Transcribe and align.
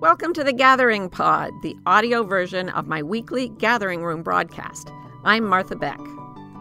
Welcome 0.00 0.32
to 0.32 0.44
the 0.44 0.54
Gathering 0.54 1.10
Pod, 1.10 1.52
the 1.62 1.76
audio 1.84 2.22
version 2.22 2.70
of 2.70 2.86
my 2.86 3.02
weekly 3.02 3.50
Gathering 3.58 4.02
Room 4.02 4.22
broadcast. 4.22 4.90
I'm 5.24 5.44
Martha 5.44 5.76
Beck. 5.76 6.00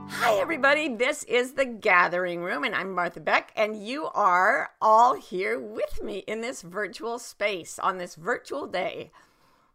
Hi, 0.10 0.33
everybody. 0.42 0.94
This 0.94 1.23
is 1.23 1.54
the 1.54 1.63
Gathering 1.63 2.44
Room, 2.44 2.65
and 2.65 2.75
I'm 2.75 2.91
Martha 2.91 3.21
Beck, 3.21 3.54
and 3.55 3.81
you 3.81 4.07
are 4.07 4.71
all 4.81 5.13
here 5.13 5.57
with 5.57 6.04
me 6.04 6.17
in 6.28 6.41
this 6.41 6.63
virtual 6.63 7.17
space 7.17 7.79
on 7.79 7.97
this 7.97 8.15
virtual 8.15 8.67
day. 8.67 9.10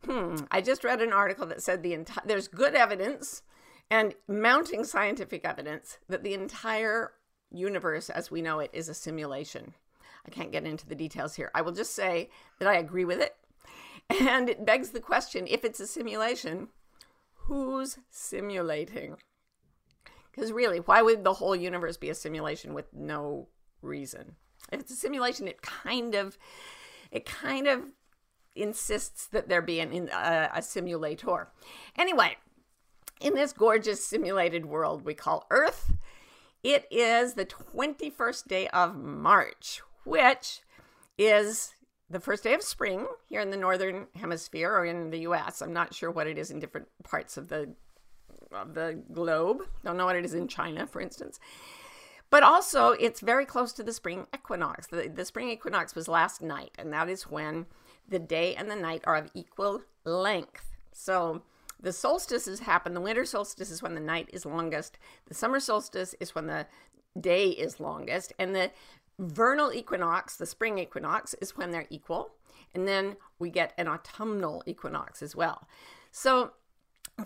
Hmm. 0.05 0.37
I 0.51 0.61
just 0.61 0.85
read 0.85 1.01
an 1.01 1.15
article 1.15 1.47
that 1.47 1.63
said 1.63 1.83
the 1.83 1.95
entire 1.95 2.27
there's 2.27 2.49
good 2.49 2.75
evidence 2.75 3.45
and 3.91 4.15
mounting 4.29 4.85
scientific 4.85 5.43
evidence 5.47 5.97
that 6.11 6.23
the 6.23 6.35
entire 6.35 7.13
universe 7.51 8.11
as 8.11 8.31
we 8.31 8.43
know 8.43 8.59
it 8.59 8.69
is 8.75 8.91
a 8.91 8.95
simulation. 8.95 9.73
I 10.27 10.31
can't 10.31 10.53
get 10.53 10.67
into 10.67 10.87
the 10.87 10.95
details 10.95 11.35
here. 11.35 11.51
I 11.55 11.63
will 11.63 11.73
just 11.73 11.95
say 11.95 12.29
that 12.59 12.69
I 12.69 12.77
agree 12.77 13.07
with 13.07 13.23
it 13.23 13.35
and 14.11 14.49
it 14.49 14.65
begs 14.65 14.91
the 14.91 15.01
question 15.01 15.47
if 15.49 15.65
it's 15.65 15.81
a 15.81 15.87
simulation, 15.87 16.69
who's 17.35 17.99
simulating? 18.11 19.17
Because 20.31 20.53
really, 20.53 20.79
why 20.79 21.03
would 21.03 21.25
the 21.25 21.35
whole 21.35 21.55
universe 21.55 21.97
be 21.97 22.11
a 22.11 22.15
simulation 22.15 22.75
with 22.75 22.93
no 22.93 23.49
reason? 23.83 24.37
If 24.73 24.81
it's 24.81 24.93
a 24.93 24.97
simulation, 24.97 25.47
it 25.47 25.63
kind 25.63 26.15
of, 26.15 26.37
it 27.11 27.25
kind 27.25 27.67
of 27.67 27.83
insists 28.57 29.27
that 29.29 29.49
there 29.49 29.63
be 29.63 29.81
an, 29.81 30.09
uh, 30.11 30.49
a 30.55 30.63
simulator. 30.63 31.49
Anyway, 31.97 32.37
in 33.21 33.35
this 33.35 33.53
gorgeous 33.53 34.05
simulated 34.05 34.67
world 34.67 35.05
we 35.05 35.15
call 35.15 35.47
Earth, 35.51 35.93
it 36.63 36.87
is 36.91 37.35
the 37.35 37.47
21st 37.47 38.49
day 38.49 38.69
of 38.69 38.97
March, 38.97 39.83
which 40.05 40.63
is 41.19 41.74
the 42.15 42.21
first 42.21 42.45
day 42.45 42.55
of 42.55 42.63
spring 42.63 43.07
here 43.27 43.41
in 43.41 43.51
the 43.51 43.57
northern 43.57 44.07
hemisphere 44.15 44.73
or 44.73 44.87
in 44.87 45.11
the 45.11 45.19
US. 45.21 45.61
I'm 45.61 45.73
not 45.73 45.93
sure 45.93 46.11
what 46.11 46.29
it 46.29 46.39
is 46.39 46.51
in 46.51 46.61
different 46.61 46.89
parts 47.03 47.37
of 47.37 47.49
the 47.49 47.75
of 48.53 48.75
the 48.75 49.03
globe. 49.13 49.63
Don't 49.85 49.97
know 49.97 50.07
what 50.07 50.17
it 50.17 50.25
is 50.25 50.33
in 50.33 50.47
China, 50.47 50.87
for 50.87 51.01
instance. 51.01 51.41
But 52.31 52.45
also, 52.45 52.91
it's 52.91 53.21
very 53.21 53.45
close 53.45 53.73
to 53.75 53.83
the 53.83 53.93
spring 53.93 54.27
equinox. 54.35 54.87
The, 54.87 55.11
the 55.13 55.25
spring 55.25 55.51
equinox 55.51 55.95
was 55.95 56.09
last 56.09 56.41
night, 56.41 56.71
and 56.79 56.93
that 56.93 57.09
is 57.09 57.25
when 57.25 57.67
the 58.09 58.21
day 58.21 58.55
and 58.55 58.71
the 58.71 58.77
night 58.77 59.03
are 59.05 59.17
of 59.17 59.31
equal 59.35 59.83
length. 60.05 60.73
So 60.93 61.43
the 61.81 61.93
solstices 61.93 62.61
happen. 62.61 62.95
The 62.95 63.01
winter 63.01 63.25
solstice 63.25 63.71
is 63.71 63.83
when 63.83 63.95
the 63.95 64.01
night 64.01 64.31
is 64.33 64.47
longest. 64.47 64.99
The 65.27 65.35
summer 65.35 65.59
solstice 65.59 66.15
is 66.21 66.35
when 66.35 66.47
the 66.47 66.67
day 67.21 67.51
is 67.51 67.81
longest. 67.81 68.33
And 68.39 68.55
the 68.55 68.71
vernal 69.19 69.73
equinox, 69.73 70.37
the 70.37 70.47
spring 70.47 70.79
equinox, 70.79 71.35
is 71.35 71.57
when 71.57 71.71
they're 71.71 71.87
equal. 71.91 72.33
And 72.75 72.89
then 72.89 73.17
we 73.39 73.51
get 73.51 73.73
an 73.79 73.89
autumnal 73.89 74.63
equinox 74.67 75.23
as 75.23 75.37
well. 75.37 75.69
So 76.11 76.53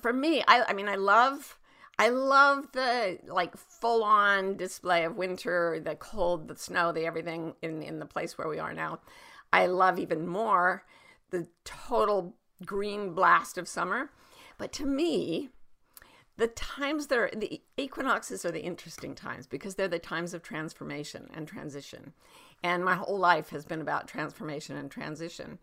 for 0.00 0.12
me, 0.12 0.42
I, 0.46 0.64
I 0.68 0.72
mean, 0.72 0.88
I 0.88 0.96
love. 0.96 1.58
I 2.00 2.10
love 2.10 2.70
the 2.70 3.18
like 3.26 3.56
full 3.56 4.04
on 4.04 4.56
display 4.56 5.04
of 5.04 5.16
winter, 5.16 5.80
the 5.84 5.96
cold, 5.96 6.46
the 6.46 6.54
snow, 6.54 6.92
the 6.92 7.04
everything 7.04 7.54
in, 7.60 7.82
in 7.82 7.98
the 7.98 8.06
place 8.06 8.38
where 8.38 8.46
we 8.46 8.60
are 8.60 8.72
now. 8.72 9.00
I 9.52 9.66
love 9.66 9.98
even 9.98 10.24
more 10.24 10.84
the 11.30 11.48
total 11.64 12.36
green 12.64 13.14
blast 13.14 13.58
of 13.58 13.66
summer. 13.66 14.10
But 14.58 14.72
to 14.74 14.86
me, 14.86 15.50
the 16.38 16.46
times 16.46 17.08
that 17.08 17.18
are 17.18 17.30
the 17.34 17.60
equinoxes 17.76 18.44
are 18.44 18.52
the 18.52 18.62
interesting 18.62 19.14
times 19.14 19.48
because 19.48 19.74
they're 19.74 19.88
the 19.88 19.98
times 19.98 20.32
of 20.32 20.42
transformation 20.42 21.28
and 21.34 21.48
transition. 21.48 22.12
And 22.62 22.84
my 22.84 22.94
whole 22.94 23.18
life 23.18 23.50
has 23.50 23.64
been 23.64 23.80
about 23.80 24.06
transformation 24.06 24.76
and 24.76 24.88
transition. 24.88 25.58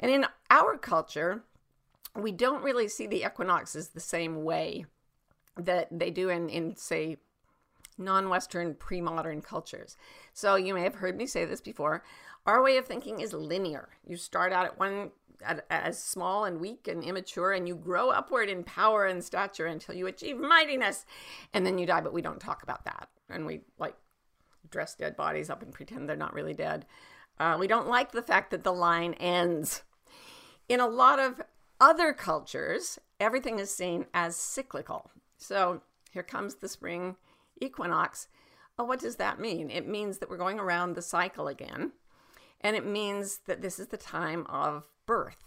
And 0.00 0.10
in 0.10 0.26
our 0.50 0.78
culture, 0.78 1.44
we 2.14 2.32
don't 2.32 2.64
really 2.64 2.88
see 2.88 3.06
the 3.06 3.24
equinoxes 3.26 3.88
the 3.88 4.00
same 4.00 4.42
way 4.42 4.86
that 5.58 5.88
they 5.90 6.10
do 6.10 6.30
in, 6.30 6.48
in 6.48 6.76
say, 6.76 7.18
non 7.98 8.30
Western 8.30 8.74
pre 8.74 9.02
modern 9.02 9.42
cultures. 9.42 9.98
So 10.32 10.56
you 10.56 10.72
may 10.72 10.82
have 10.82 10.96
heard 10.96 11.16
me 11.16 11.26
say 11.26 11.44
this 11.44 11.60
before. 11.60 12.02
Our 12.46 12.62
way 12.62 12.78
of 12.78 12.86
thinking 12.86 13.20
is 13.20 13.34
linear. 13.34 13.90
You 14.06 14.16
start 14.16 14.52
out 14.52 14.64
at 14.64 14.78
one 14.78 15.10
as 15.70 16.02
small 16.02 16.44
and 16.44 16.60
weak 16.60 16.88
and 16.88 17.02
immature, 17.02 17.52
and 17.52 17.66
you 17.66 17.74
grow 17.74 18.10
upward 18.10 18.48
in 18.48 18.64
power 18.64 19.06
and 19.06 19.24
stature 19.24 19.66
until 19.66 19.94
you 19.94 20.06
achieve 20.06 20.38
mightiness, 20.38 21.04
and 21.52 21.66
then 21.66 21.78
you 21.78 21.86
die. 21.86 22.00
But 22.00 22.12
we 22.12 22.22
don't 22.22 22.40
talk 22.40 22.62
about 22.62 22.84
that, 22.84 23.08
and 23.28 23.46
we 23.46 23.60
like 23.78 23.96
dress 24.70 24.94
dead 24.94 25.16
bodies 25.16 25.50
up 25.50 25.62
and 25.62 25.72
pretend 25.72 26.08
they're 26.08 26.16
not 26.16 26.34
really 26.34 26.54
dead. 26.54 26.86
Uh, 27.38 27.56
we 27.58 27.66
don't 27.66 27.88
like 27.88 28.12
the 28.12 28.22
fact 28.22 28.50
that 28.50 28.64
the 28.64 28.72
line 28.72 29.14
ends. 29.14 29.82
In 30.68 30.80
a 30.80 30.88
lot 30.88 31.18
of 31.18 31.40
other 31.80 32.12
cultures, 32.12 32.98
everything 33.20 33.58
is 33.58 33.74
seen 33.74 34.06
as 34.14 34.36
cyclical. 34.36 35.10
So 35.36 35.82
here 36.10 36.22
comes 36.22 36.56
the 36.56 36.68
spring 36.68 37.16
equinox. 37.60 38.28
Oh, 38.78 38.84
what 38.84 39.00
does 39.00 39.16
that 39.16 39.38
mean? 39.38 39.70
It 39.70 39.86
means 39.86 40.18
that 40.18 40.28
we're 40.28 40.36
going 40.36 40.58
around 40.58 40.94
the 40.94 41.02
cycle 41.02 41.48
again. 41.48 41.92
And 42.60 42.74
it 42.74 42.86
means 42.86 43.40
that 43.46 43.62
this 43.62 43.78
is 43.78 43.88
the 43.88 43.96
time 43.96 44.46
of 44.48 44.88
birth. 45.06 45.44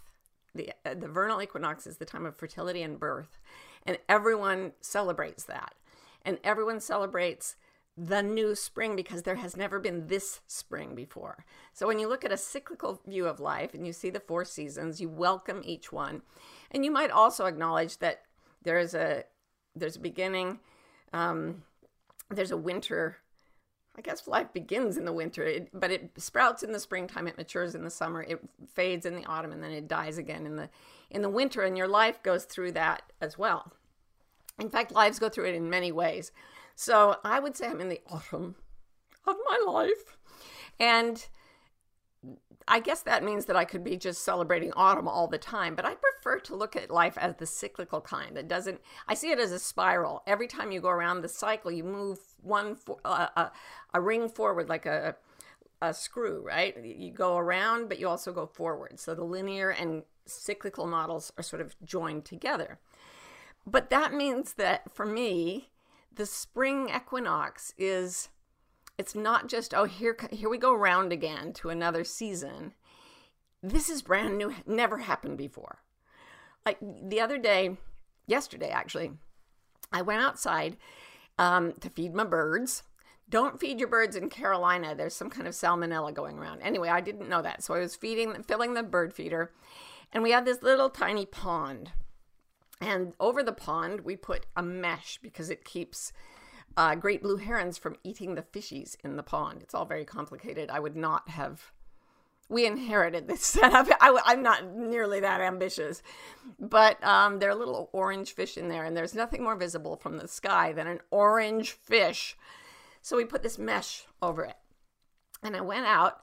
The, 0.54 0.72
uh, 0.84 0.94
the 0.94 1.08
vernal 1.08 1.40
equinox 1.40 1.86
is 1.86 1.98
the 1.98 2.04
time 2.04 2.26
of 2.26 2.36
fertility 2.36 2.82
and 2.82 2.98
birth, 2.98 3.38
and 3.86 3.98
everyone 4.08 4.72
celebrates 4.80 5.44
that. 5.44 5.74
And 6.22 6.38
everyone 6.44 6.80
celebrates 6.80 7.56
the 7.96 8.22
new 8.22 8.54
spring 8.54 8.96
because 8.96 9.22
there 9.22 9.36
has 9.36 9.56
never 9.56 9.78
been 9.78 10.06
this 10.06 10.40
spring 10.46 10.94
before. 10.94 11.44
So 11.72 11.86
when 11.86 11.98
you 11.98 12.08
look 12.08 12.24
at 12.24 12.32
a 12.32 12.36
cyclical 12.36 13.00
view 13.06 13.26
of 13.26 13.40
life 13.40 13.74
and 13.74 13.86
you 13.86 13.92
see 13.92 14.10
the 14.10 14.20
four 14.20 14.44
seasons, 14.44 15.00
you 15.00 15.08
welcome 15.08 15.62
each 15.64 15.92
one. 15.92 16.22
And 16.70 16.84
you 16.84 16.90
might 16.90 17.10
also 17.10 17.46
acknowledge 17.46 17.98
that 17.98 18.22
there 18.62 18.78
is 18.78 18.94
a 18.94 19.24
there's 19.76 19.96
a 19.96 20.00
beginning, 20.00 20.58
um, 21.12 21.62
there's 22.28 22.50
a 22.50 22.56
winter 22.56 23.18
I 23.96 24.02
guess 24.02 24.28
life 24.28 24.52
begins 24.52 24.96
in 24.96 25.04
the 25.04 25.12
winter, 25.12 25.42
it, 25.44 25.68
but 25.72 25.90
it 25.90 26.10
sprouts 26.16 26.62
in 26.62 26.72
the 26.72 26.80
springtime. 26.80 27.26
It 27.26 27.36
matures 27.36 27.74
in 27.74 27.82
the 27.82 27.90
summer. 27.90 28.22
It 28.22 28.40
fades 28.72 29.04
in 29.04 29.16
the 29.16 29.26
autumn, 29.26 29.52
and 29.52 29.62
then 29.62 29.72
it 29.72 29.88
dies 29.88 30.16
again 30.16 30.46
in 30.46 30.56
the 30.56 30.70
in 31.10 31.22
the 31.22 31.28
winter. 31.28 31.62
And 31.62 31.76
your 31.76 31.88
life 31.88 32.22
goes 32.22 32.44
through 32.44 32.72
that 32.72 33.02
as 33.20 33.36
well. 33.36 33.72
In 34.58 34.70
fact, 34.70 34.92
lives 34.92 35.18
go 35.18 35.28
through 35.28 35.48
it 35.48 35.54
in 35.54 35.68
many 35.68 35.90
ways. 35.90 36.32
So 36.76 37.16
I 37.24 37.40
would 37.40 37.56
say 37.56 37.66
I'm 37.66 37.80
in 37.80 37.88
the 37.88 38.00
autumn 38.10 38.54
of 39.26 39.36
my 39.48 39.60
life, 39.66 40.16
and 40.78 41.26
I 42.70 42.78
guess 42.78 43.02
that 43.02 43.24
means 43.24 43.46
that 43.46 43.56
I 43.56 43.64
could 43.64 43.82
be 43.82 43.96
just 43.96 44.22
celebrating 44.22 44.72
autumn 44.76 45.08
all 45.08 45.26
the 45.26 45.38
time, 45.38 45.74
but 45.74 45.84
I 45.84 45.94
prefer 45.94 46.38
to 46.38 46.54
look 46.54 46.76
at 46.76 46.88
life 46.88 47.18
as 47.18 47.34
the 47.34 47.44
cyclical 47.44 48.00
kind. 48.00 48.36
that 48.36 48.46
doesn't, 48.46 48.80
I 49.08 49.14
see 49.14 49.32
it 49.32 49.40
as 49.40 49.50
a 49.50 49.58
spiral. 49.58 50.22
Every 50.24 50.46
time 50.46 50.70
you 50.70 50.80
go 50.80 50.88
around 50.88 51.22
the 51.22 51.28
cycle, 51.28 51.72
you 51.72 51.82
move 51.82 52.20
one, 52.40 52.76
uh, 53.04 53.26
a, 53.36 53.40
uh, 53.40 53.50
a 53.92 54.00
ring 54.00 54.28
forward 54.28 54.68
like 54.68 54.86
a, 54.86 55.16
a 55.82 55.92
screw, 55.92 56.42
right? 56.46 56.76
You 56.84 57.10
go 57.10 57.36
around, 57.38 57.88
but 57.88 57.98
you 57.98 58.08
also 58.08 58.32
go 58.32 58.46
forward. 58.46 59.00
So 59.00 59.16
the 59.16 59.24
linear 59.24 59.70
and 59.70 60.04
cyclical 60.26 60.86
models 60.86 61.32
are 61.36 61.42
sort 61.42 61.60
of 61.60 61.74
joined 61.84 62.24
together. 62.24 62.78
But 63.66 63.90
that 63.90 64.14
means 64.14 64.54
that 64.54 64.94
for 64.94 65.04
me, 65.04 65.70
the 66.14 66.24
spring 66.24 66.88
equinox 66.94 67.74
is 67.76 68.28
it's 69.00 69.14
not 69.14 69.48
just 69.48 69.72
oh 69.72 69.84
here 69.84 70.14
here 70.30 70.50
we 70.50 70.58
go 70.58 70.74
round 70.74 71.10
again 71.10 71.54
to 71.54 71.70
another 71.70 72.04
season. 72.04 72.74
This 73.62 73.88
is 73.88 74.02
brand 74.02 74.36
new, 74.36 74.54
never 74.66 74.98
happened 74.98 75.38
before. 75.38 75.78
Like 76.66 76.78
the 76.80 77.18
other 77.18 77.38
day, 77.38 77.78
yesterday 78.26 78.68
actually, 78.68 79.12
I 79.90 80.02
went 80.02 80.22
outside 80.22 80.76
um, 81.38 81.72
to 81.80 81.88
feed 81.88 82.14
my 82.14 82.24
birds. 82.24 82.82
Don't 83.30 83.58
feed 83.58 83.78
your 83.78 83.88
birds 83.88 84.16
in 84.16 84.28
Carolina. 84.28 84.94
There's 84.94 85.14
some 85.14 85.30
kind 85.30 85.48
of 85.48 85.54
salmonella 85.54 86.12
going 86.12 86.38
around. 86.38 86.60
Anyway, 86.60 86.90
I 86.90 87.00
didn't 87.00 87.28
know 87.28 87.40
that, 87.40 87.62
so 87.62 87.72
I 87.72 87.78
was 87.78 87.96
feeding, 87.96 88.42
filling 88.42 88.74
the 88.74 88.82
bird 88.82 89.14
feeder, 89.14 89.52
and 90.12 90.22
we 90.22 90.32
had 90.32 90.44
this 90.44 90.62
little 90.62 90.90
tiny 90.90 91.24
pond. 91.24 91.92
And 92.82 93.14
over 93.18 93.42
the 93.42 93.52
pond, 93.52 94.00
we 94.00 94.16
put 94.16 94.44
a 94.56 94.62
mesh 94.62 95.18
because 95.22 95.48
it 95.48 95.64
keeps 95.64 96.12
uh, 96.76 96.94
great 96.94 97.22
blue 97.22 97.36
herons 97.36 97.78
from 97.78 97.96
eating 98.04 98.34
the 98.34 98.42
fishies 98.42 98.96
in 99.04 99.16
the 99.16 99.22
pond. 99.22 99.62
It's 99.62 99.74
all 99.74 99.84
very 99.84 100.04
complicated. 100.04 100.70
I 100.70 100.80
would 100.80 100.96
not 100.96 101.28
have. 101.30 101.72
We 102.48 102.66
inherited 102.66 103.28
this 103.28 103.42
setup. 103.46 103.88
I, 104.00 104.32
am 104.32 104.42
not 104.42 104.66
nearly 104.74 105.20
that 105.20 105.40
ambitious, 105.40 106.02
but 106.58 107.02
um, 107.04 107.38
there 107.38 107.50
are 107.50 107.54
little 107.54 107.90
orange 107.92 108.32
fish 108.32 108.56
in 108.56 108.68
there, 108.68 108.84
and 108.84 108.96
there's 108.96 109.14
nothing 109.14 109.42
more 109.42 109.56
visible 109.56 109.96
from 109.96 110.18
the 110.18 110.28
sky 110.28 110.72
than 110.72 110.86
an 110.86 111.00
orange 111.10 111.72
fish. 111.72 112.36
So 113.02 113.16
we 113.16 113.24
put 113.24 113.42
this 113.42 113.58
mesh 113.58 114.04
over 114.20 114.44
it. 114.44 114.56
And 115.42 115.56
I 115.56 115.60
went 115.60 115.86
out, 115.86 116.22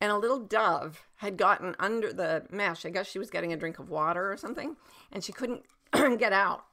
and 0.00 0.10
a 0.10 0.18
little 0.18 0.40
dove 0.40 1.02
had 1.16 1.36
gotten 1.36 1.74
under 1.78 2.12
the 2.12 2.44
mesh. 2.50 2.86
I 2.86 2.90
guess 2.90 3.10
she 3.10 3.18
was 3.18 3.30
getting 3.30 3.52
a 3.52 3.56
drink 3.56 3.78
of 3.78 3.90
water 3.90 4.32
or 4.32 4.36
something, 4.36 4.76
and 5.12 5.22
she 5.22 5.32
couldn't 5.32 5.64
get 5.92 6.32
out. 6.32 6.64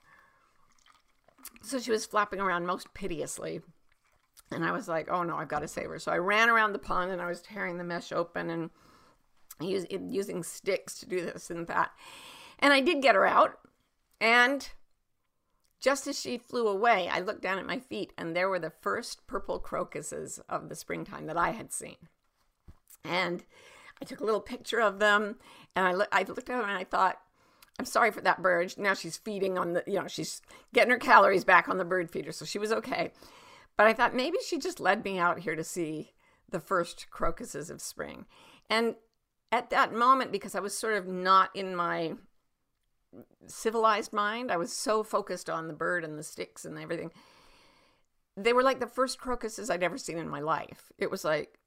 So 1.62 1.80
she 1.80 1.92
was 1.92 2.06
flapping 2.06 2.40
around 2.40 2.66
most 2.66 2.94
piteously. 2.94 3.62
And 4.52 4.66
I 4.66 4.72
was 4.72 4.88
like, 4.88 5.10
oh 5.10 5.24
no, 5.24 5.38
I've 5.38 5.48
got 5.48 5.60
to 5.60 5.68
save 5.68 5.90
her. 5.90 6.00
So 6.00 6.12
I 6.12 6.18
ran 6.18 6.50
around 6.50 6.74
the 6.74 6.80
pond 6.80 7.12
and 7.12 7.22
I 7.22 7.28
was 7.28 7.42
tearing 7.42 7.78
the 7.78 7.84
mesh 7.84 8.12
open 8.12 8.50
and 8.50 8.70
using 9.62 10.44
sticks 10.44 11.00
to 11.00 11.06
do 11.06 11.22
this 11.24 11.50
and 11.50 11.68
that. 11.68 11.92
And 12.60 12.74
I 12.74 12.82
did 12.82 13.02
get 13.02 13.16
her 13.16 13.26
out. 13.26 13.60
And 14.20 14.70
just 15.80 16.06
as 16.06 16.20
she 16.20 16.38
flew 16.38 16.68
away, 16.68 17.10
I 17.12 17.20
looked 17.20 17.42
down 17.42 17.58
at 17.58 17.66
my 17.66 17.80
feet, 17.80 18.14
and 18.16 18.36
there 18.36 18.50
were 18.50 18.60
the 18.60 18.70
first 18.70 19.26
purple 19.26 19.58
crocuses 19.58 20.40
of 20.48 20.70
the 20.70 20.76
springtime 20.76 21.26
that 21.26 21.38
I 21.38 21.52
had 21.52 21.74
seen. 21.74 21.96
And 23.04 23.44
I 24.00 24.06
took 24.06 24.20
a 24.20 24.24
little 24.24 24.42
picture 24.42 24.80
of 24.80 25.00
them, 25.00 25.38
and 25.76 25.88
I, 25.88 25.94
lo- 25.94 26.06
I 26.12 26.22
looked 26.22 26.50
at 26.50 26.58
them 26.58 26.62
and 26.62 26.78
I 26.78 26.84
thought, 26.84 27.20
I'm 27.80 27.86
sorry 27.86 28.12
for 28.12 28.22
that 28.22 28.42
bird. 28.42 28.76
Now 28.78 28.94
she's 28.94 29.18
feeding 29.18 29.58
on 29.58 29.74
the, 29.74 29.84
you 29.88 29.96
know, 29.96 30.08
she's 30.08 30.42
getting 30.74 30.92
her 30.92 30.98
calories 30.98 31.44
back 31.44 31.68
on 31.68 31.78
the 31.78 31.86
bird 31.86 32.12
feeder, 32.12 32.32
so 32.32 32.46
she 32.46 32.60
was 32.60 32.72
okay. 32.72 33.12
But 33.78 33.88
I 33.88 33.94
thought 33.94 34.16
maybe 34.16 34.38
she 34.46 34.60
just 34.60 34.80
led 34.80 35.04
me 35.04 35.18
out 35.18 35.40
here 35.40 35.56
to 35.56 35.64
see 35.64 36.14
the 36.50 36.60
first 36.60 37.10
crocuses 37.10 37.70
of 37.70 37.82
spring. 37.82 38.26
And 38.70 38.96
at 39.52 39.70
that 39.70 39.94
moment, 39.94 40.32
because 40.32 40.56
I 40.56 40.60
was 40.60 40.78
sort 40.78 40.96
of 40.96 41.08
not 41.08 41.50
in 41.56 41.76
my 41.76 42.14
civilized 43.48 44.14
mind, 44.14 44.52
I 44.52 44.58
was 44.58 44.72
so 44.72 45.04
focused 45.04 45.50
on 45.50 45.68
the 45.68 45.74
bird 45.74 46.04
and 46.04 46.18
the 46.18 46.24
sticks 46.24 46.66
and 46.66 46.78
everything. 46.78 47.12
They 48.38 48.54
were 48.54 48.64
like 48.64 48.80
the 48.80 48.88
first 48.88 49.20
crocuses 49.20 49.70
I'd 49.70 49.84
ever 49.84 49.98
seen 49.98 50.18
in 50.18 50.30
my 50.30 50.40
life. 50.40 50.92
It 50.98 51.12
was 51.12 51.26
like, 51.26 51.58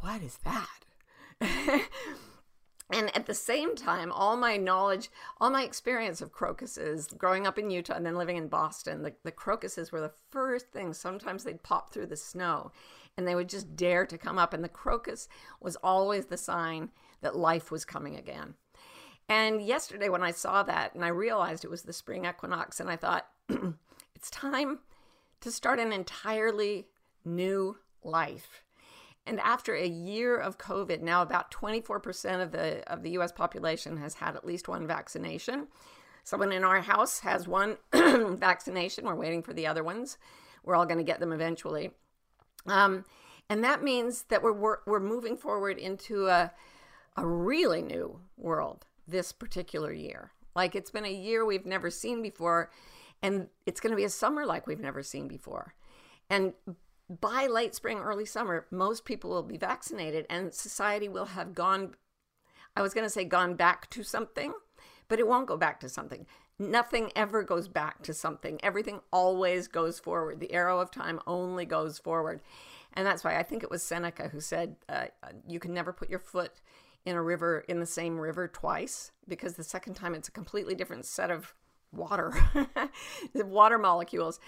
what 0.00 0.22
is 0.22 0.38
that? 0.44 0.84
and 2.90 3.14
at 3.16 3.26
the 3.26 3.34
same 3.34 3.74
time, 3.74 4.12
all 4.12 4.36
my 4.36 4.56
knowledge, 4.56 5.10
all 5.40 5.50
my 5.50 5.64
experience 5.64 6.20
of 6.20 6.30
crocuses, 6.30 7.08
growing 7.08 7.46
up 7.46 7.58
in 7.58 7.70
Utah 7.70 7.94
and 7.94 8.06
then 8.06 8.16
living 8.16 8.36
in 8.36 8.46
Boston, 8.46 9.02
the, 9.02 9.14
the 9.24 9.32
crocuses 9.32 9.90
were 9.90 10.00
the 10.00 10.12
first 10.30 10.70
thing 10.70 10.92
Sometimes 10.92 11.42
they'd 11.42 11.64
pop 11.64 11.92
through 11.92 12.06
the 12.06 12.16
snow 12.16 12.70
and 13.16 13.26
they 13.26 13.34
would 13.34 13.48
just 13.48 13.74
dare 13.74 14.06
to 14.06 14.18
come 14.18 14.38
up. 14.38 14.52
And 14.52 14.62
the 14.62 14.68
crocus 14.68 15.28
was 15.60 15.76
always 15.76 16.26
the 16.26 16.36
sign 16.36 16.90
that 17.22 17.34
life 17.34 17.72
was 17.72 17.84
coming 17.84 18.16
again. 18.16 18.54
And 19.28 19.60
yesterday, 19.60 20.08
when 20.08 20.22
I 20.22 20.30
saw 20.30 20.62
that 20.62 20.94
and 20.94 21.04
I 21.04 21.08
realized 21.08 21.64
it 21.64 21.70
was 21.70 21.82
the 21.82 21.92
spring 21.92 22.24
equinox, 22.24 22.78
and 22.78 22.88
I 22.88 22.94
thought, 22.94 23.26
it's 24.14 24.30
time 24.30 24.78
to 25.40 25.50
start 25.50 25.80
an 25.80 25.92
entirely 25.92 26.86
new 27.24 27.78
life. 28.04 28.62
And 29.26 29.40
after 29.40 29.74
a 29.74 29.86
year 29.86 30.36
of 30.36 30.58
COVID, 30.58 31.02
now 31.02 31.22
about 31.22 31.50
24% 31.50 32.42
of 32.42 32.52
the 32.52 32.82
of 32.90 33.02
the 33.02 33.10
US 33.10 33.32
population 33.32 33.96
has 33.96 34.14
had 34.14 34.36
at 34.36 34.46
least 34.46 34.68
one 34.68 34.86
vaccination. 34.86 35.68
Someone 36.22 36.52
in 36.52 36.64
our 36.64 36.80
house 36.80 37.20
has 37.20 37.46
one 37.46 37.76
vaccination. 37.92 39.04
We're 39.04 39.14
waiting 39.14 39.42
for 39.42 39.52
the 39.52 39.66
other 39.66 39.84
ones. 39.84 40.18
We're 40.64 40.74
all 40.74 40.86
going 40.86 40.98
to 40.98 41.04
get 41.04 41.20
them 41.20 41.32
eventually. 41.32 41.90
Um, 42.66 43.04
and 43.48 43.62
that 43.62 43.82
means 43.82 44.24
that 44.24 44.42
we're, 44.42 44.52
we're, 44.52 44.78
we're 44.86 45.00
moving 45.00 45.36
forward 45.36 45.78
into 45.78 46.26
a, 46.26 46.52
a 47.16 47.26
really 47.26 47.80
new 47.80 48.20
world 48.36 48.86
this 49.06 49.30
particular 49.30 49.92
year. 49.92 50.32
Like 50.54 50.74
it's 50.74 50.90
been 50.90 51.04
a 51.04 51.12
year 51.12 51.44
we've 51.44 51.66
never 51.66 51.90
seen 51.90 52.22
before, 52.22 52.70
and 53.22 53.48
it's 53.66 53.80
going 53.80 53.92
to 53.92 53.96
be 53.96 54.04
a 54.04 54.10
summer 54.10 54.44
like 54.44 54.66
we've 54.66 54.80
never 54.80 55.02
seen 55.02 55.28
before. 55.28 55.74
And 56.28 56.54
by 57.08 57.46
late 57.46 57.74
spring, 57.74 57.98
early 57.98 58.24
summer, 58.24 58.66
most 58.70 59.04
people 59.04 59.30
will 59.30 59.42
be 59.42 59.56
vaccinated 59.56 60.26
and 60.28 60.52
society 60.52 61.08
will 61.08 61.26
have 61.26 61.54
gone, 61.54 61.94
I 62.74 62.82
was 62.82 62.94
going 62.94 63.04
to 63.06 63.10
say 63.10 63.24
gone 63.24 63.54
back 63.54 63.88
to 63.90 64.02
something, 64.02 64.54
but 65.08 65.18
it 65.18 65.28
won't 65.28 65.46
go 65.46 65.56
back 65.56 65.80
to 65.80 65.88
something. 65.88 66.26
Nothing 66.58 67.12
ever 67.14 67.42
goes 67.42 67.68
back 67.68 68.02
to 68.04 68.14
something. 68.14 68.58
Everything 68.62 69.00
always 69.12 69.68
goes 69.68 70.00
forward. 70.00 70.40
The 70.40 70.52
arrow 70.52 70.80
of 70.80 70.90
time 70.90 71.20
only 71.26 71.64
goes 71.64 71.98
forward. 71.98 72.40
And 72.94 73.06
that's 73.06 73.22
why 73.22 73.38
I 73.38 73.42
think 73.42 73.62
it 73.62 73.70
was 73.70 73.82
Seneca 73.82 74.28
who 74.28 74.40
said, 74.40 74.76
uh, 74.88 75.06
You 75.46 75.60
can 75.60 75.74
never 75.74 75.92
put 75.92 76.08
your 76.08 76.18
foot 76.18 76.52
in 77.04 77.14
a 77.14 77.22
river, 77.22 77.60
in 77.68 77.78
the 77.78 77.86
same 77.86 78.18
river 78.18 78.48
twice, 78.48 79.12
because 79.28 79.54
the 79.54 79.62
second 79.62 79.94
time 79.94 80.14
it's 80.14 80.28
a 80.28 80.32
completely 80.32 80.74
different 80.74 81.04
set 81.04 81.30
of 81.30 81.54
water, 81.92 82.32
the 83.34 83.46
water 83.46 83.78
molecules. 83.78 84.40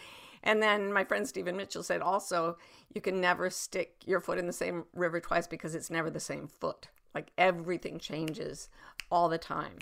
And 0.43 0.63
then 0.63 0.93
my 0.93 1.05
friend 1.05 1.27
Stephen 1.27 1.57
Mitchell 1.57 1.83
said 1.83 2.01
also, 2.01 2.57
you 2.95 3.01
can 3.01 3.21
never 3.21 3.51
stick 3.51 3.97
your 4.05 4.21
foot 4.21 4.39
in 4.39 4.47
the 4.47 4.53
same 4.53 4.85
river 4.95 5.21
twice 5.21 5.47
because 5.47 5.75
it's 5.75 5.91
never 5.91 6.11
the 6.11 6.21
same 6.21 6.49
foot. 6.49 6.89
Like 7.15 7.33
everything 7.37 7.99
changes 7.99 8.69
all 9.11 9.29
the 9.29 9.39
time. 9.39 9.79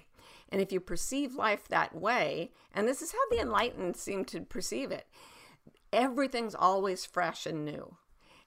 And 0.50 0.60
if 0.60 0.72
you 0.72 0.80
perceive 0.80 1.34
life 1.34 1.68
that 1.68 1.94
way, 1.94 2.52
and 2.72 2.86
this 2.86 3.02
is 3.02 3.12
how 3.12 3.18
the 3.30 3.40
enlightened 3.40 3.96
seem 3.96 4.24
to 4.26 4.40
perceive 4.40 4.90
it, 4.90 5.06
everything's 5.92 6.54
always 6.54 7.04
fresh 7.04 7.46
and 7.46 7.64
new, 7.64 7.96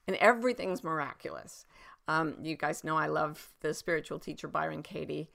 and 0.06 0.16
everything's 0.16 0.82
miraculous. 0.82 1.66
Um, 2.08 2.36
you 2.42 2.56
guys 2.56 2.84
know 2.84 2.96
I 2.96 3.06
love 3.06 3.52
the 3.60 3.74
spiritual 3.74 4.18
teacher 4.18 4.48
Byron 4.48 4.82
Katie. 4.82 5.30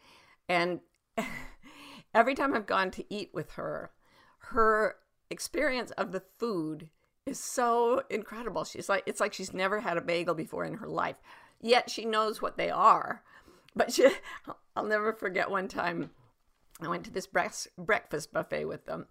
And 0.50 0.81
every 2.13 2.36
time 2.36 2.54
I've 2.54 2.66
gone 2.66 2.92
to 2.92 3.13
eat 3.13 3.30
with 3.33 3.51
her, 3.51 3.92
her 4.39 4.95
experience 5.30 5.92
of 5.92 6.12
the 6.12 6.24
food 6.38 6.89
is 7.25 7.39
so 7.39 8.04
incredible. 8.10 8.63
She's 8.63 8.89
like, 8.89 9.04
it's 9.06 9.19
like 9.19 9.33
she's 9.33 9.54
never 9.54 9.80
had 9.80 9.98
a 9.98 10.01
bagel 10.01 10.36
before 10.36 10.66
in 10.66 10.75
her 10.75 10.88
life, 10.88 11.18
yet 11.62 11.89
she 11.89 12.06
knows 12.06 12.42
what 12.42 12.57
they 12.57 12.69
are. 12.69 13.24
But 13.75 13.94
she, 13.94 14.07
I'll 14.75 14.86
never 14.86 15.13
forget 15.13 15.50
one 15.50 15.68
time 15.68 16.12
I 16.81 16.88
went 16.88 17.06
to 17.06 17.12
this 17.12 17.27
breakfast 17.27 18.33
buffet 18.33 18.66
with 18.66 18.86
them, 18.86 19.07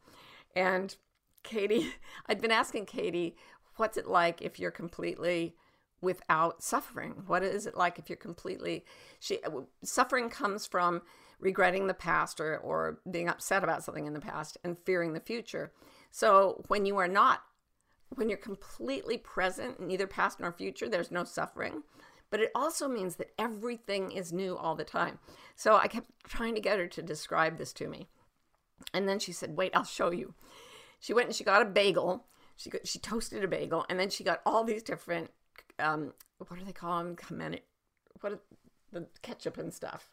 and 0.54 0.94
Katie, 1.42 1.94
I'd 2.26 2.40
been 2.40 2.50
asking 2.50 2.86
Katie, 2.86 3.36
what's 3.76 3.96
it 3.96 4.06
like 4.06 4.42
if 4.42 4.58
you're 4.58 4.70
completely 4.70 5.56
without 6.00 6.62
suffering? 6.62 7.24
What 7.26 7.42
is 7.42 7.66
it 7.66 7.76
like 7.76 7.98
if 7.98 8.08
you're 8.08 8.16
completely 8.16 8.84
she 9.18 9.38
suffering 9.82 10.28
comes 10.28 10.66
from 10.66 11.02
regretting 11.40 11.86
the 11.86 11.94
past 11.94 12.40
or 12.40 12.56
or 12.58 12.98
being 13.10 13.28
upset 13.28 13.62
about 13.64 13.84
something 13.84 14.06
in 14.06 14.14
the 14.14 14.20
past 14.20 14.56
and 14.64 14.78
fearing 14.84 15.12
the 15.12 15.20
future. 15.20 15.72
So 16.14 16.62
when 16.68 16.86
you 16.86 16.96
are 16.98 17.08
not, 17.08 17.42
when 18.14 18.28
you're 18.28 18.38
completely 18.38 19.18
present, 19.18 19.80
neither 19.80 20.06
past 20.06 20.38
nor 20.38 20.52
future, 20.52 20.88
there's 20.88 21.10
no 21.10 21.24
suffering. 21.24 21.82
But 22.30 22.38
it 22.38 22.52
also 22.54 22.86
means 22.86 23.16
that 23.16 23.32
everything 23.36 24.12
is 24.12 24.32
new 24.32 24.56
all 24.56 24.76
the 24.76 24.84
time. 24.84 25.18
So 25.56 25.74
I 25.74 25.88
kept 25.88 26.08
trying 26.28 26.54
to 26.54 26.60
get 26.60 26.78
her 26.78 26.86
to 26.86 27.02
describe 27.02 27.58
this 27.58 27.72
to 27.72 27.88
me. 27.88 28.06
And 28.92 29.08
then 29.08 29.18
she 29.18 29.32
said, 29.32 29.56
Wait, 29.56 29.72
I'll 29.74 29.82
show 29.82 30.12
you. 30.12 30.34
She 31.00 31.12
went 31.12 31.26
and 31.26 31.34
she 31.34 31.42
got 31.42 31.62
a 31.62 31.64
bagel. 31.64 32.26
She, 32.54 32.70
got, 32.70 32.86
she 32.86 33.00
toasted 33.00 33.42
a 33.42 33.48
bagel. 33.48 33.84
And 33.90 33.98
then 33.98 34.08
she 34.08 34.22
got 34.22 34.40
all 34.46 34.62
these 34.62 34.84
different, 34.84 35.32
um, 35.80 36.12
what 36.38 36.56
do 36.56 36.64
they 36.64 36.70
call 36.70 37.02
them? 37.02 37.16
What 38.20 38.32
are, 38.32 38.38
the 38.92 39.08
ketchup 39.22 39.58
and 39.58 39.74
stuff. 39.74 40.10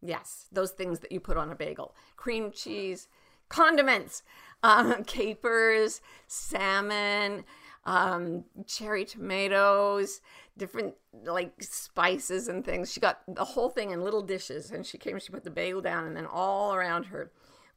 Yes, 0.00 0.46
those 0.50 0.70
things 0.70 1.00
that 1.00 1.12
you 1.12 1.20
put 1.20 1.36
on 1.36 1.50
a 1.50 1.54
bagel. 1.54 1.94
Cream 2.16 2.50
cheese, 2.50 3.08
condiments, 3.52 4.22
um, 4.62 5.04
capers, 5.04 6.00
salmon, 6.26 7.44
um, 7.84 8.44
cherry 8.66 9.04
tomatoes, 9.04 10.20
different 10.56 10.94
like 11.24 11.62
spices 11.62 12.48
and 12.48 12.64
things. 12.64 12.92
She 12.92 13.00
got 13.00 13.22
the 13.28 13.44
whole 13.44 13.68
thing 13.68 13.90
in 13.90 14.02
little 14.02 14.22
dishes, 14.22 14.70
and 14.70 14.86
she 14.86 14.98
came. 14.98 15.18
She 15.18 15.32
put 15.32 15.44
the 15.44 15.50
bagel 15.50 15.80
down, 15.80 16.04
and 16.04 16.16
then 16.16 16.26
all 16.26 16.74
around 16.74 17.06
her 17.06 17.30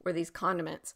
were 0.04 0.12
these 0.12 0.30
condiments, 0.30 0.94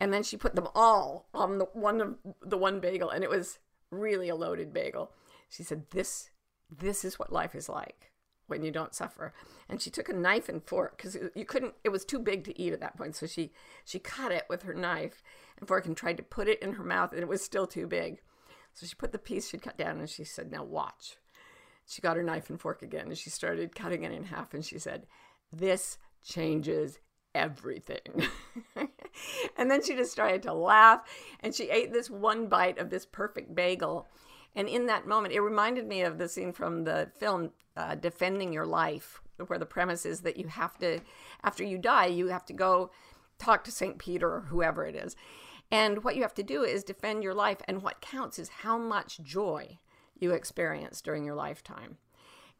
and 0.00 0.12
then 0.12 0.22
she 0.22 0.36
put 0.36 0.54
them 0.54 0.68
all 0.74 1.28
on 1.32 1.58
the 1.58 1.66
one 1.66 2.16
the 2.42 2.58
one 2.58 2.80
bagel, 2.80 3.10
and 3.10 3.22
it 3.22 3.30
was 3.30 3.58
really 3.90 4.28
a 4.28 4.36
loaded 4.36 4.72
bagel. 4.72 5.12
She 5.48 5.62
said, 5.62 5.90
"This, 5.90 6.30
this 6.70 7.04
is 7.04 7.18
what 7.18 7.32
life 7.32 7.54
is 7.54 7.68
like." 7.68 8.07
When 8.48 8.64
you 8.64 8.70
don't 8.70 8.94
suffer. 8.94 9.32
And 9.68 9.80
she 9.80 9.90
took 9.90 10.08
a 10.08 10.14
knife 10.14 10.48
and 10.48 10.62
fork 10.64 10.96
because 10.96 11.16
you 11.34 11.44
couldn't. 11.44 11.74
It 11.84 11.90
was 11.90 12.04
too 12.04 12.18
big 12.18 12.44
to 12.44 12.60
eat 12.60 12.72
at 12.72 12.80
that 12.80 12.96
point. 12.96 13.14
So 13.14 13.26
she 13.26 13.52
she 13.84 13.98
cut 13.98 14.32
it 14.32 14.46
with 14.48 14.62
her 14.64 14.74
knife 14.74 15.22
and 15.58 15.68
fork 15.68 15.86
and 15.86 15.96
tried 15.96 16.16
to 16.16 16.22
put 16.22 16.48
it 16.48 16.60
in 16.60 16.72
her 16.72 16.84
mouth, 16.84 17.12
and 17.12 17.22
it 17.22 17.28
was 17.28 17.42
still 17.42 17.66
too 17.66 17.86
big. 17.86 18.20
So 18.74 18.86
she 18.86 18.94
put 18.94 19.12
the 19.12 19.18
piece 19.18 19.48
she'd 19.48 19.62
cut 19.62 19.78
down, 19.78 19.98
and 19.98 20.10
she 20.10 20.24
said, 20.24 20.50
"Now 20.50 20.64
watch." 20.64 21.16
She 21.86 22.02
got 22.02 22.16
her 22.16 22.22
knife 22.22 22.50
and 22.50 22.60
fork 22.60 22.82
again, 22.82 23.06
and 23.06 23.16
she 23.16 23.30
started 23.30 23.74
cutting 23.74 24.02
it 24.02 24.12
in 24.12 24.24
half, 24.24 24.52
and 24.52 24.64
she 24.64 24.78
said, 24.78 25.06
"This 25.52 25.98
changes." 26.24 26.98
Everything. 27.34 28.26
and 29.56 29.70
then 29.70 29.82
she 29.82 29.94
just 29.94 30.10
started 30.10 30.42
to 30.42 30.52
laugh 30.52 31.02
and 31.40 31.54
she 31.54 31.70
ate 31.70 31.92
this 31.92 32.10
one 32.10 32.48
bite 32.48 32.78
of 32.78 32.90
this 32.90 33.06
perfect 33.06 33.54
bagel 33.54 34.08
and 34.54 34.68
in 34.68 34.86
that 34.86 35.06
moment, 35.06 35.34
it 35.34 35.40
reminded 35.40 35.86
me 35.86 36.02
of 36.02 36.18
the 36.18 36.28
scene 36.28 36.52
from 36.52 36.84
the 36.84 37.10
film 37.18 37.50
uh, 37.76 37.94
Defending 37.94 38.52
Your 38.52 38.66
Life, 38.66 39.20
where 39.46 39.58
the 39.58 39.66
premise 39.66 40.04
is 40.04 40.20
that 40.22 40.36
you 40.36 40.48
have 40.48 40.78
to, 40.78 41.00
after 41.44 41.62
you 41.62 41.78
die, 41.78 42.06
you 42.06 42.28
have 42.28 42.44
to 42.46 42.52
go 42.52 42.90
talk 43.38 43.62
to 43.64 43.70
St. 43.70 43.98
Peter 43.98 44.28
or 44.28 44.40
whoever 44.48 44.84
it 44.84 44.96
is. 44.96 45.14
And 45.70 46.02
what 46.02 46.16
you 46.16 46.22
have 46.22 46.34
to 46.34 46.42
do 46.42 46.62
is 46.64 46.82
defend 46.82 47.22
your 47.22 47.34
life. 47.34 47.58
And 47.68 47.82
what 47.82 48.00
counts 48.00 48.38
is 48.38 48.48
how 48.48 48.78
much 48.78 49.20
joy 49.20 49.78
you 50.18 50.32
experience 50.32 51.00
during 51.00 51.24
your 51.24 51.34
lifetime. 51.34 51.98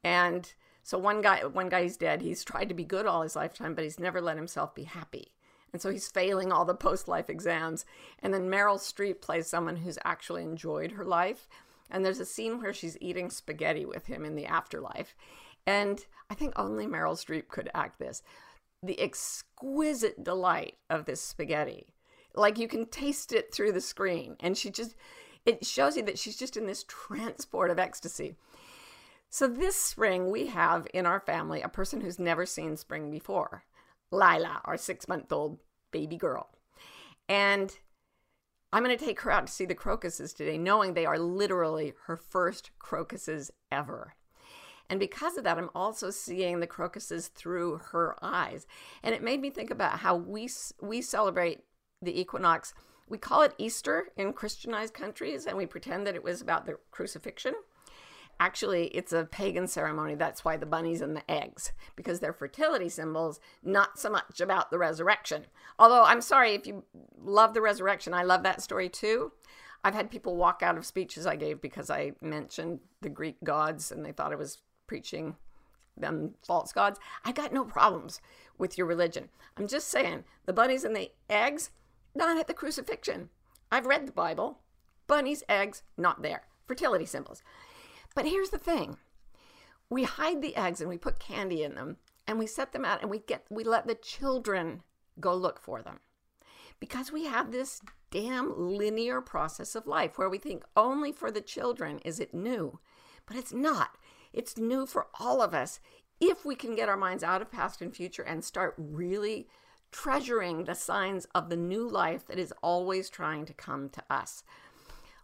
And 0.05 0.53
so 0.83 0.99
one 0.99 1.21
guy, 1.21 1.45
one 1.45 1.69
guy's 1.69 1.97
dead. 1.97 2.23
He's 2.23 2.45
tried 2.45 2.69
to 2.69 2.75
be 2.75 2.85
good 2.85 3.07
all 3.07 3.23
his 3.23 3.35
lifetime, 3.35 3.75
but 3.75 3.85
he's 3.85 3.99
never 3.99 4.21
let 4.21 4.37
himself 4.37 4.75
be 4.75 4.85
happy. 4.85 5.33
And 5.73 5.83
so 5.83 5.91
he's 5.91 6.09
failing 6.09 6.53
all 6.53 6.65
the 6.65 6.75
post 6.75 7.09
life 7.09 7.29
exams. 7.29 7.85
And 8.23 8.33
then 8.33 8.49
Meryl 8.49 8.79
Streep 8.79 9.21
plays 9.21 9.47
someone 9.47 9.77
who's 9.77 9.99
actually 10.05 10.45
enjoyed 10.45 10.93
her 10.93 11.05
life 11.05 11.49
and 11.91 12.05
there's 12.05 12.21
a 12.21 12.25
scene 12.25 12.61
where 12.61 12.73
she's 12.73 12.99
eating 13.01 13.31
spaghetti 13.31 13.85
with 13.85 14.07
him 14.07 14.25
in 14.25 14.35
the 14.35 14.47
afterlife. 14.47 15.15
And 15.67 16.05
I 16.31 16.35
think 16.35 16.55
only 16.57 16.87
Meryl 16.87 17.13
Streep 17.13 17.49
could 17.49 17.71
act 17.75 17.99
this. 17.99 18.23
The 18.83 19.01
exquisite 19.01 20.23
delight 20.23 20.77
of 20.89 21.05
this 21.05 21.21
spaghetti. 21.21 21.95
Like 22.35 22.59
you 22.59 22.69
can 22.69 22.87
taste 22.87 23.33
it 23.33 23.53
through 23.53 23.73
the 23.73 23.81
screen. 23.81 24.37
And 24.41 24.57
she 24.57 24.71
just, 24.71 24.95
it 25.45 25.65
shows 25.65 25.97
you 25.97 26.03
that 26.05 26.19
she's 26.19 26.37
just 26.37 26.57
in 26.57 26.67
this 26.67 26.85
transport 26.89 27.71
of 27.71 27.79
ecstasy. 27.79 28.37
So 29.31 29.47
this 29.47 29.77
spring, 29.77 30.31
we 30.31 30.47
have 30.47 30.87
in 30.95 31.05
our 31.05 31.21
family 31.21 31.61
a 31.61 31.69
person 31.69 32.01
who's 32.01 32.19
never 32.19 32.47
seen 32.47 32.77
spring 32.77 33.11
before 33.11 33.65
Lila, 34.11 34.61
our 34.65 34.77
six 34.77 35.07
month 35.07 35.33
old 35.33 35.59
baby 35.91 36.17
girl. 36.17 36.49
And 37.29 37.77
I'm 38.73 38.85
going 38.85 38.97
to 38.97 39.05
take 39.05 39.21
her 39.23 39.31
out 39.31 39.47
to 39.47 39.53
see 39.53 39.65
the 39.65 39.75
crocuses 39.75 40.33
today, 40.33 40.59
knowing 40.59 40.93
they 40.93 41.07
are 41.07 41.19
literally 41.19 41.95
her 42.07 42.17
first 42.17 42.71
crocuses 42.79 43.51
ever. 43.73 44.15
And 44.91 45.01
because 45.01 45.37
of 45.37 45.45
that, 45.45 45.59
I'm 45.59 45.71
also 45.75 46.11
seeing 46.11 46.61
the 46.61 46.67
crocuses 46.67 47.29
through 47.29 47.81
her 47.93 48.17
eyes. 48.23 48.67
And 49.03 49.15
it 49.15 49.23
made 49.23 49.41
me 49.41 49.51
think 49.51 49.71
about 49.71 50.01
how 50.01 50.17
we, 50.17 50.49
we 50.81 51.01
celebrate 51.03 51.61
the 52.03 52.19
equinox. 52.19 52.75
We 53.09 53.19
call 53.19 53.43
it 53.43 53.55
Easter 53.59 54.09
in 54.17 54.33
Christianized 54.35 54.95
countries, 54.95 55.47
and 55.47 55.57
we 55.57 55.67
pretend 55.67 56.07
that 56.07 56.15
it 56.15 56.25
was 56.25 56.41
about 56.41 56.67
the 56.67 56.77
crucifixion. 56.91 57.55
Actually, 58.41 58.87
it's 58.89 59.13
a 59.13 59.25
pagan 59.25 59.67
ceremony. 59.67 60.15
That's 60.15 60.45
why 60.45 60.57
the 60.57 60.67
bunnies 60.67 61.01
and 61.01 61.17
the 61.17 61.29
eggs, 61.31 61.73
because 61.97 62.21
they're 62.21 62.33
fertility 62.33 62.89
symbols, 62.89 63.41
not 63.65 63.99
so 63.99 64.11
much 64.11 64.41
about 64.41 64.71
the 64.71 64.79
resurrection. 64.79 65.47
Although 65.79 66.05
I'm 66.05 66.21
sorry 66.21 66.55
if 66.55 66.67
you 66.67 66.85
love 67.21 67.53
the 67.53 67.61
resurrection, 67.61 68.15
I 68.15 68.23
love 68.23 68.45
that 68.45 68.63
story 68.63 68.89
too. 68.89 69.33
I've 69.83 69.95
had 69.95 70.11
people 70.11 70.37
walk 70.37 70.63
out 70.63 70.77
of 70.77 70.87
speeches 70.87 71.27
I 71.27 71.37
gave 71.37 71.61
because 71.61 71.91
I 71.91 72.13
mentioned 72.21 72.81
the 73.01 73.09
Greek 73.09 73.37
gods 73.43 73.91
and 73.91 74.05
they 74.05 74.13
thought 74.13 74.33
I 74.33 74.37
was 74.37 74.59
preaching 74.87 75.37
them 75.97 76.35
false 76.47 76.73
gods. 76.73 77.01
I 77.25 77.33
got 77.33 77.53
no 77.53 77.65
problems 77.65 78.21
with 78.57 78.79
your 78.79 78.87
religion. 78.87 79.31
I'm 79.57 79.67
just 79.67 79.89
saying 79.89 80.25
the 80.47 80.53
bunnies 80.53 80.85
and 80.85 80.95
the 80.95 81.11
eggs, 81.29 81.71
not 82.15 82.39
at 82.39 82.47
the 82.47 82.55
crucifixion. 82.55 83.31
I've 83.71 83.87
read 83.87 84.07
the 84.07 84.13
Bible. 84.13 84.61
Bunnies, 85.07 85.43
eggs, 85.49 85.83
not 85.97 86.23
there. 86.23 86.43
Fertility 86.67 87.07
symbols. 87.07 87.43
But 88.19 88.27
here's 88.27 88.51
the 88.51 88.59
thing. 88.59 88.97
We 89.89 90.03
hide 90.03 90.43
the 90.43 90.57
eggs 90.57 90.81
and 90.81 90.91
we 90.91 90.99
put 90.99 91.21
candy 91.21 91.63
in 91.63 91.77
them 91.77 91.99
and 92.27 92.37
we 92.37 92.49
set 92.49 92.73
them 92.73 92.85
out 92.85 93.01
and 93.01 93.09
we 93.13 93.21
get 93.21 93.45
we 93.49 93.63
let 93.63 93.87
the 93.87 93.95
children 93.95 94.83
go 95.21 95.37
look 95.37 95.61
for 95.61 95.83
them. 95.83 96.01
Because 96.81 97.13
we 97.13 97.27
have 97.27 97.53
this 97.53 97.81
damn 98.11 98.59
linear 98.59 99.21
process 99.21 99.77
of 99.77 99.87
life 99.87 100.19
where 100.19 100.29
we 100.29 100.39
think 100.39 100.65
only 100.77 101.13
for 101.13 101.31
the 101.31 101.41
children 101.41 102.01
is 102.01 102.19
it 102.19 102.35
new 102.35 102.81
but 103.25 103.37
it's 103.37 103.53
not. 103.53 103.99
It's 104.33 104.59
new 104.59 104.85
for 104.85 105.07
all 105.21 105.41
of 105.41 105.55
us 105.55 105.79
if 106.19 106.45
we 106.45 106.57
can 106.57 106.75
get 106.75 106.89
our 106.89 106.97
minds 106.97 107.23
out 107.23 107.41
of 107.41 107.53
past 107.53 107.81
and 107.81 107.95
future 107.95 108.23
and 108.25 108.45
start 108.45 108.75
really 108.77 109.47
treasuring 109.93 110.65
the 110.65 110.75
signs 110.75 111.29
of 111.37 111.51
the 111.51 111.57
new 111.57 111.89
life 111.89 112.27
that 112.27 112.41
is 112.41 112.53
always 112.65 113.09
trying 113.09 113.47
to 113.47 113.55
come 113.55 113.89
to 113.91 114.03
us 114.11 114.43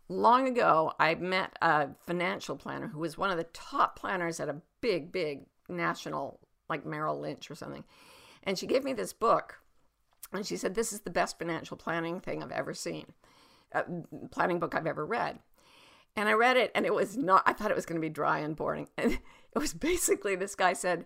long 0.09 0.49
ago, 0.49 0.93
I 0.99 1.15
met 1.15 1.57
a 1.63 1.89
financial 2.07 2.57
planner 2.57 2.89
who 2.89 3.01
was 3.01 3.19
one 3.19 3.31
of 3.31 3.37
the 3.37 3.45
top 3.45 3.99
planners 3.99 4.41
at 4.41 4.49
a 4.49 4.61
big, 4.81 5.13
big 5.13 5.47
national, 5.69 6.41
like 6.69 6.85
Merrill 6.85 7.19
Lynch 7.19 7.51
or 7.51 7.55
something. 7.55 7.85
And 8.43 8.59
she 8.59 8.67
gave 8.67 8.85
me 8.85 8.93
this 8.93 9.13
book. 9.13 9.61
And 10.33 10.47
she 10.47 10.57
said, 10.57 10.75
This 10.75 10.93
is 10.93 11.01
the 11.01 11.11
best 11.11 11.39
financial 11.39 11.77
planning 11.77 12.21
thing 12.21 12.43
I've 12.43 12.51
ever 12.51 12.75
seen, 12.75 13.07
uh, 13.75 13.83
planning 14.31 14.59
book 14.59 14.75
I've 14.75 14.87
ever 14.87 15.07
read. 15.07 15.39
And 16.17 16.29
I 16.29 16.33
read 16.33 16.57
it, 16.57 16.71
and 16.75 16.87
it 16.87 16.95
was 16.95 17.17
not, 17.17 17.43
I 17.47 17.53
thought 17.53 17.71
it 17.71 17.77
was 17.77 17.87
going 17.87 18.01
to 18.01 18.07
be 18.07 18.11
dry 18.11 18.39
and 18.39 18.55
boring. 18.55 18.89
And 18.97 19.13
it 19.55 19.59
was 19.59 19.75
basically 19.75 20.37
this 20.37 20.55
guy 20.55 20.73
said, 20.73 21.05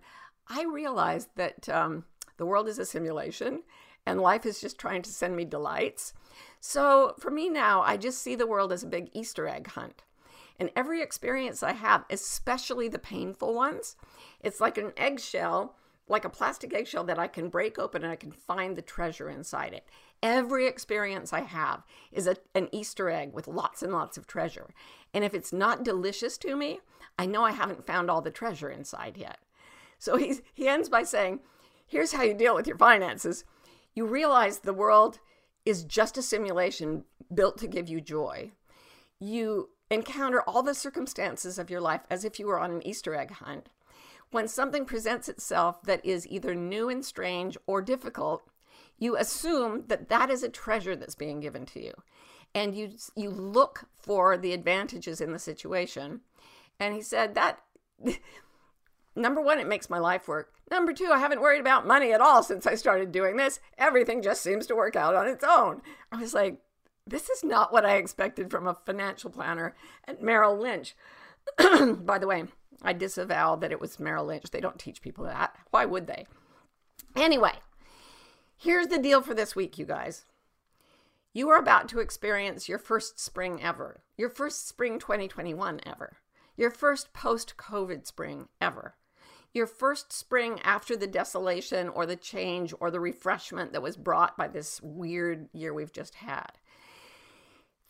I 0.49 0.64
realized 0.64 1.28
that 1.37 1.69
um, 1.69 2.05
the 2.38 2.47
world 2.47 2.69
is 2.69 2.78
a 2.78 2.87
simulation 2.87 3.62
and 4.09 4.21
life 4.21 4.47
is 4.47 4.61
just 4.61 4.79
trying 4.79 5.03
to 5.03 5.11
send 5.11 5.37
me 5.37 5.45
delights. 5.45 6.15
So 6.61 7.15
for 7.19 7.31
me 7.31 7.50
now, 7.50 7.83
I 7.83 7.99
just 7.99 8.23
see 8.23 8.35
the 8.35 8.47
world 8.47 8.73
as 8.73 8.83
a 8.83 8.87
big 8.87 9.11
Easter 9.12 9.47
egg 9.47 9.69
hunt. 9.69 10.03
And 10.59 10.71
every 10.75 11.03
experience 11.03 11.62
I 11.62 11.73
have, 11.73 12.05
especially 12.09 12.88
the 12.88 12.99
painful 12.99 13.55
ones, 13.55 13.97
it's 14.41 14.61
like 14.61 14.79
an 14.79 14.93
eggshell, 14.97 15.77
like 16.09 16.25
a 16.25 16.31
plastic 16.31 16.75
eggshell 16.75 17.05
that 17.05 17.19
I 17.19 17.29
can 17.29 17.50
break 17.50 17.79
open 17.79 18.03
and 18.03 18.11
I 18.11 18.17
can 18.17 18.33
find 18.33 18.75
the 18.75 18.83
treasure 18.83 19.29
inside 19.29 19.75
it. 19.75 19.85
Every 20.23 20.67
experience 20.67 21.35
I 21.35 21.43
have 21.43 21.83
is 22.11 22.27
a, 22.27 22.37
an 22.55 22.71
Easter 22.73 23.11
egg 23.11 23.35
with 23.35 23.47
lots 23.47 23.83
and 23.83 23.93
lots 23.93 24.17
of 24.17 24.27
treasure. 24.27 24.71
And 25.12 25.23
if 25.23 25.35
it's 25.35 25.53
not 25.53 25.85
delicious 25.85 26.38
to 26.38 26.57
me, 26.57 26.81
I 27.19 27.27
know 27.27 27.45
I 27.45 27.53
haven't 27.53 27.87
found 27.87 28.11
all 28.11 28.23
the 28.23 28.31
treasure 28.31 28.71
inside 28.71 29.19
yet. 29.19 29.38
So 29.99 30.17
he's, 30.17 30.41
he 30.55 30.67
ends 30.67 30.88
by 30.88 31.03
saying, 31.03 31.41
Here's 31.87 32.12
how 32.12 32.23
you 32.23 32.35
deal 32.35 32.55
with 32.55 32.67
your 32.67 32.77
finances. 32.77 33.45
You 33.99 34.07
realize 34.07 34.61
the 34.61 34.73
world 34.73 35.19
is 35.64 35.83
just 35.83 36.17
a 36.17 36.23
simulation 36.23 37.02
built 37.35 37.59
to 37.59 37.67
give 37.67 37.88
you 37.88 38.00
joy. 38.00 38.52
You 39.19 39.71
encounter 39.90 40.40
all 40.43 40.62
the 40.62 40.73
circumstances 40.73 41.59
of 41.59 41.69
your 41.69 41.81
life 41.81 42.02
as 42.09 42.25
if 42.25 42.38
you 42.38 42.47
were 42.47 42.61
on 42.61 42.71
an 42.71 42.87
Easter 42.87 43.17
egg 43.17 43.33
hunt. 43.33 43.71
When 44.31 44.47
something 44.47 44.85
presents 44.85 45.28
itself 45.28 45.83
that 45.83 46.07
is 46.07 46.28
either 46.28 46.55
new 46.55 46.88
and 46.88 47.05
strange 47.05 47.59
or 47.67 47.83
difficult, 47.83 48.45
you 48.99 49.17
assume 49.17 49.87
that 49.88 50.09
that 50.11 50.31
is 50.31 50.45
a 50.45 50.49
treasure 50.49 50.95
that's 50.95 51.17
being 51.17 51.40
given 51.40 51.67
to 51.67 51.83
you. 51.85 51.95
And 52.55 52.76
you 52.76 52.93
you 53.17 53.31
look 53.31 53.88
for 54.00 54.37
the 54.37 54.52
advantages 54.52 55.21
in 55.21 55.33
the 55.33 55.40
situation. 55.40 56.21
And 56.78 56.95
he 56.95 57.02
said 57.02 57.35
that 57.35 57.64
Number 59.19 59.41
one, 59.41 59.59
it 59.59 59.67
makes 59.67 59.91
my 59.91 59.99
life 59.99 60.29
work. 60.29 60.53
Number 60.71 60.93
two, 60.93 61.11
I 61.13 61.19
haven't 61.19 61.41
worried 61.41 61.61
about 61.61 61.87
money 61.87 62.13
at 62.13 62.21
all 62.21 62.43
since 62.43 62.67
I 62.67 62.77
started 62.77 63.11
doing 63.11 63.37
this. 63.37 63.59
Everything 63.77 64.23
just 64.23 64.43
seems 64.43 64.67
to 64.69 64.77
work 64.77 64.95
out 64.95 65.17
on 65.17 65.27
its 65.27 65.45
own. 65.45 65.83
I 66.13 66.21
was 66.21 66.35
like, 66.35 66.61
this 67.07 67.29
is 67.29 67.43
not 67.43 67.73
what 67.73 67.85
I 67.85 67.97
expected 67.97 68.51
from 68.51 68.67
a 68.67 68.79
financial 68.87 69.31
planner 69.31 69.75
at 70.07 70.23
Merrill 70.23 70.57
Lynch. 70.57 70.95
By 71.59 72.19
the 72.19 72.27
way, 72.29 72.45
I 72.83 72.93
disavow 72.93 73.57
that 73.57 73.73
it 73.73 73.81
was 73.81 73.99
Merrill 73.99 74.27
Lynch. 74.27 74.51
They 74.51 74.61
don't 74.61 74.79
teach 74.79 75.03
people 75.03 75.25
that. 75.25 75.57
Why 75.71 75.85
would 75.85 76.07
they? 76.07 76.27
Anyway, 77.17 77.55
here's 78.57 78.87
the 78.87 78.99
deal 78.99 79.21
for 79.21 79.35
this 79.35 79.57
week, 79.57 79.79
you 79.79 79.85
guys. 79.85 80.27
You 81.33 81.49
are 81.49 81.59
about 81.59 81.89
to 81.89 82.01
experience 82.01 82.69
your 82.69 82.79
first 82.79 83.19
spring 83.19 83.61
ever, 83.63 84.03
your 84.17 84.31
first 84.31 84.69
spring 84.69 84.99
2021 84.99 85.81
ever, 85.85 86.19
your 86.57 86.71
first 86.71 87.13
post 87.13 87.57
COVID 87.57 88.07
spring 88.07 88.49
ever 88.61 88.95
your 89.55 89.67
first 89.67 90.12
spring 90.12 90.61
after 90.62 90.97
the 90.97 91.07
desolation 91.07 91.88
or 91.88 92.07
the 92.07 92.17
change 92.17 92.75
or 92.81 92.90
the 92.90 93.00
refreshment 93.00 93.73
that 93.73 93.83
was 93.83 93.97
brought 93.97 94.37
by 94.37 94.47
this 94.49 94.81
weird 94.83 95.49
year 95.52 95.73
we've 95.73 95.93
just 95.93 96.17
had 96.17 96.52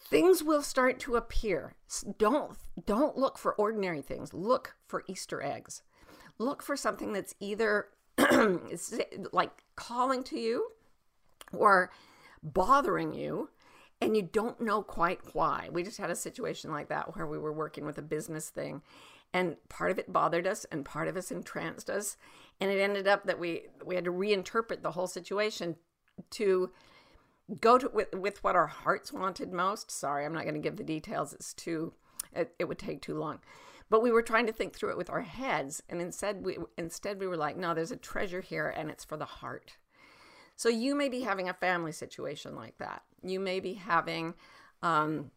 things 0.00 0.42
will 0.42 0.62
start 0.62 0.98
to 1.00 1.16
appear. 1.16 1.74
Don't 2.18 2.56
don't 2.86 3.16
look 3.16 3.38
for 3.38 3.54
ordinary 3.54 4.02
things. 4.02 4.32
Look 4.32 4.76
for 4.86 5.04
easter 5.06 5.42
eggs. 5.42 5.82
Look 6.38 6.62
for 6.62 6.76
something 6.76 7.12
that's 7.12 7.34
either 7.40 7.88
like 9.32 9.50
calling 9.76 10.22
to 10.24 10.38
you 10.38 10.68
or 11.52 11.90
bothering 12.42 13.12
you 13.12 13.50
and 14.00 14.16
you 14.16 14.22
don't 14.22 14.60
know 14.60 14.82
quite 14.82 15.20
why. 15.34 15.68
We 15.72 15.82
just 15.82 15.98
had 15.98 16.10
a 16.10 16.16
situation 16.16 16.70
like 16.70 16.88
that 16.88 17.16
where 17.16 17.26
we 17.26 17.38
were 17.38 17.52
working 17.52 17.84
with 17.84 17.98
a 17.98 18.02
business 18.02 18.48
thing 18.48 18.82
and 19.32 19.56
part 19.68 19.90
of 19.90 19.98
it 19.98 20.12
bothered 20.12 20.46
us 20.46 20.64
and 20.66 20.84
part 20.84 21.08
of 21.08 21.16
us 21.16 21.30
entranced 21.30 21.90
us. 21.90 22.16
And 22.60 22.70
it 22.70 22.80
ended 22.80 23.06
up 23.06 23.24
that 23.26 23.38
we 23.38 23.66
we 23.84 23.94
had 23.94 24.04
to 24.04 24.12
reinterpret 24.12 24.82
the 24.82 24.92
whole 24.92 25.06
situation 25.06 25.76
to 26.30 26.70
go 27.60 27.78
to 27.78 27.88
with, 27.88 28.14
with 28.14 28.42
what 28.42 28.56
our 28.56 28.66
hearts 28.66 29.12
wanted 29.12 29.52
most. 29.52 29.90
Sorry 29.90 30.24
i'm 30.24 30.34
not 30.34 30.44
going 30.44 30.54
to 30.54 30.60
give 30.60 30.76
the 30.76 30.84
details. 30.84 31.32
It's 31.32 31.54
too 31.54 31.92
it, 32.34 32.54
it 32.58 32.64
would 32.64 32.78
take 32.78 33.02
too 33.02 33.18
long. 33.18 33.40
But 33.90 34.02
we 34.02 34.10
were 34.10 34.22
trying 34.22 34.46
to 34.46 34.52
think 34.52 34.74
through 34.74 34.90
it 34.90 34.98
with 34.98 35.10
our 35.10 35.22
heads 35.22 35.82
and 35.88 36.00
instead 36.00 36.44
we 36.44 36.58
instead 36.76 37.20
we 37.20 37.26
were 37.26 37.36
like 37.36 37.56
no 37.56 37.74
there's 37.74 37.92
a 37.92 37.96
treasure 37.96 38.40
here 38.40 38.68
and 38.68 38.90
it's 38.90 39.04
for 39.04 39.16
the 39.16 39.24
heart. 39.24 39.76
So 40.56 40.68
you 40.68 40.96
may 40.96 41.08
be 41.08 41.20
having 41.20 41.48
a 41.48 41.54
family 41.54 41.92
situation 41.92 42.56
like 42.56 42.76
that. 42.78 43.02
You 43.22 43.38
may 43.38 43.60
be 43.60 43.74
having 43.74 44.34
um, 44.82 45.30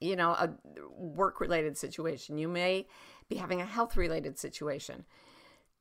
you 0.00 0.16
know, 0.16 0.30
a 0.30 0.50
work 0.96 1.40
related 1.40 1.76
situation. 1.76 2.38
You 2.38 2.48
may 2.48 2.86
be 3.28 3.36
having 3.36 3.60
a 3.60 3.66
health 3.66 3.96
related 3.96 4.38
situation. 4.38 5.04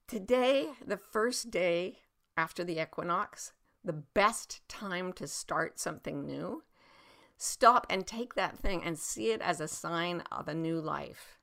Today, 0.07 0.69
the 0.85 0.97
first 0.97 1.51
day 1.51 1.99
after 2.35 2.63
the 2.63 2.81
equinox, 2.81 3.53
the 3.83 3.93
best 3.93 4.67
time 4.67 5.13
to 5.13 5.27
start 5.27 5.79
something 5.79 6.25
new, 6.25 6.63
stop 7.37 7.87
and 7.89 8.05
take 8.05 8.35
that 8.35 8.57
thing 8.57 8.83
and 8.83 8.97
see 8.97 9.31
it 9.31 9.41
as 9.41 9.61
a 9.61 9.67
sign 9.67 10.21
of 10.31 10.47
a 10.47 10.53
new 10.53 10.79
life. 10.79 11.37